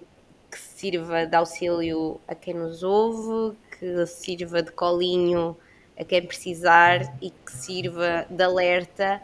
que 0.51 0.57
sirva 0.57 1.25
de 1.25 1.35
auxílio 1.35 2.19
a 2.27 2.35
quem 2.35 2.53
nos 2.53 2.83
ouve, 2.83 3.57
que 3.77 4.05
sirva 4.05 4.61
de 4.61 4.71
colinho 4.71 5.57
a 5.97 6.03
quem 6.03 6.21
precisar 6.25 7.15
e 7.21 7.29
que 7.29 7.51
sirva 7.51 8.25
de 8.29 8.43
alerta, 8.43 9.21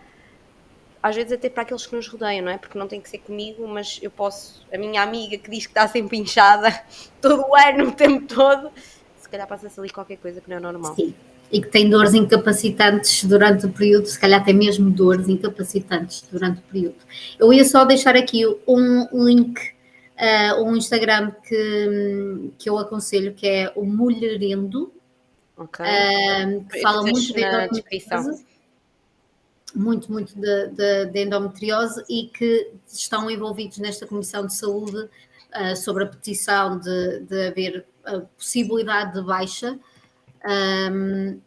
às 1.02 1.16
vezes 1.16 1.32
até 1.32 1.50
para 1.50 1.64
aqueles 1.64 1.86
que 1.86 1.96
nos 1.96 2.08
rodeiam, 2.08 2.46
não 2.46 2.52
é? 2.52 2.58
Porque 2.58 2.78
não 2.78 2.88
tem 2.88 3.02
que 3.02 3.10
ser 3.10 3.18
comigo, 3.20 3.68
mas 3.68 4.00
eu 4.02 4.12
posso, 4.12 4.66
a 4.72 4.78
minha 4.78 5.02
amiga 5.02 5.38
que 5.38 5.50
diz 5.50 5.66
que 5.66 5.72
está 5.72 5.88
sempre 5.88 6.18
inchada 6.18 6.70
todo 7.20 7.42
o 7.42 7.56
ano, 7.56 7.90
o 7.90 7.92
tempo 7.92 8.28
todo, 8.28 8.72
se 9.20 9.28
calhar 9.28 9.48
passa-se 9.48 9.80
ali 9.80 9.90
qualquer 9.90 10.18
coisa 10.18 10.40
que 10.40 10.50
não 10.50 10.58
é 10.58 10.60
normal. 10.60 10.96
Sim. 10.96 11.14
E 11.52 11.62
que 11.62 11.68
tem 11.68 11.90
dores 11.90 12.14
incapacitantes 12.14 13.26
durante 13.26 13.66
o 13.66 13.70
período, 13.74 14.06
se 14.06 14.18
calhar 14.18 14.42
tem 14.44 14.54
mesmo 14.54 14.90
dores 14.90 15.28
incapacitantes 15.28 16.24
durante 16.32 16.60
o 16.60 16.64
período. 16.64 16.96
Eu 17.38 17.52
ia 17.52 17.66
só 17.66 17.84
deixar 17.84 18.16
aqui 18.16 18.46
um 18.66 19.26
link, 19.26 19.60
uh, 19.60 20.64
um 20.64 20.78
Instagram 20.78 21.32
que, 21.46 22.52
que 22.58 22.70
eu 22.70 22.78
aconselho, 22.78 23.34
que 23.34 23.46
é 23.46 23.74
o 23.76 23.84
Mulherendo, 23.84 24.94
Ok. 25.62 25.86
que 26.72 26.82
fala 26.82 27.04
muito 27.04 27.34
de 27.34 27.44
endometriose, 27.44 28.46
muito, 29.76 30.12
muito 30.12 30.36
de, 30.36 30.68
de, 30.70 31.06
de, 31.06 31.24
endometriose 31.24 32.04
e 32.10 32.28
que 32.28 32.72
estão 32.88 33.30
envolvidos 33.30 33.78
nesta 33.78 34.08
Comissão 34.08 34.46
de 34.46 34.56
Saúde 34.56 34.98
uh, 34.98 35.76
sobre 35.76 36.04
a 36.04 36.08
petição 36.08 36.80
de, 36.80 37.20
de 37.20 37.48
haver 37.48 37.86
a 38.04 38.20
possibilidade 38.20 39.14
de 39.14 39.26
baixa. 39.26 39.80
Um, 40.44 41.40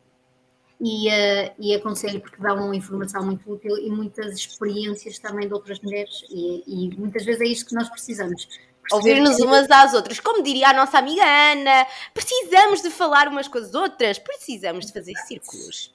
e, 0.81 1.09
uh, 1.09 1.55
e 1.59 1.75
aconselho 1.75 2.21
porque 2.21 2.41
dá 2.41 2.55
uma 2.55 2.75
informação 2.75 3.25
muito 3.25 3.51
útil 3.51 3.77
e 3.79 3.91
muitas 3.91 4.37
experiências 4.37 5.19
também 5.19 5.49
de 5.49 5.55
outras 5.55 5.81
mulheres 5.81 6.25
e, 6.31 6.63
e 6.67 6.97
muitas 6.97 7.25
vezes 7.25 7.41
é 7.41 7.47
isto 7.47 7.69
que 7.69 7.75
nós 7.75 7.89
precisamos 7.89 8.47
Ouvir-nos 8.93 9.39
umas 9.41 9.71
às 9.71 9.95
outras. 9.95 10.21
Como 10.21 10.43
diria 10.43 10.69
a 10.69 10.73
nossa 10.73 10.99
amiga 10.99 11.25
Ana, 11.25 11.87
precisamos 12.13 12.83
de 12.83 12.91
falar 12.91 13.29
umas 13.29 13.49
com 13.49 13.59
as 13.59 13.75
outras, 13.75 14.19
precisamos 14.19 14.87
de 14.87 14.93
fazer 14.93 15.15
círculos. 15.27 15.95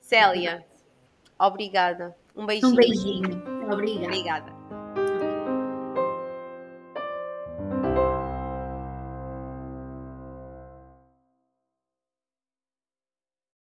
Célia, 0.00 0.64
obrigada. 1.38 2.16
Um 2.34 2.46
beijinho. 2.46 2.72
Um 2.72 2.76
beijinho. 2.76 3.72
Obrigada. 3.72 4.06
Obrigada. 4.06 4.55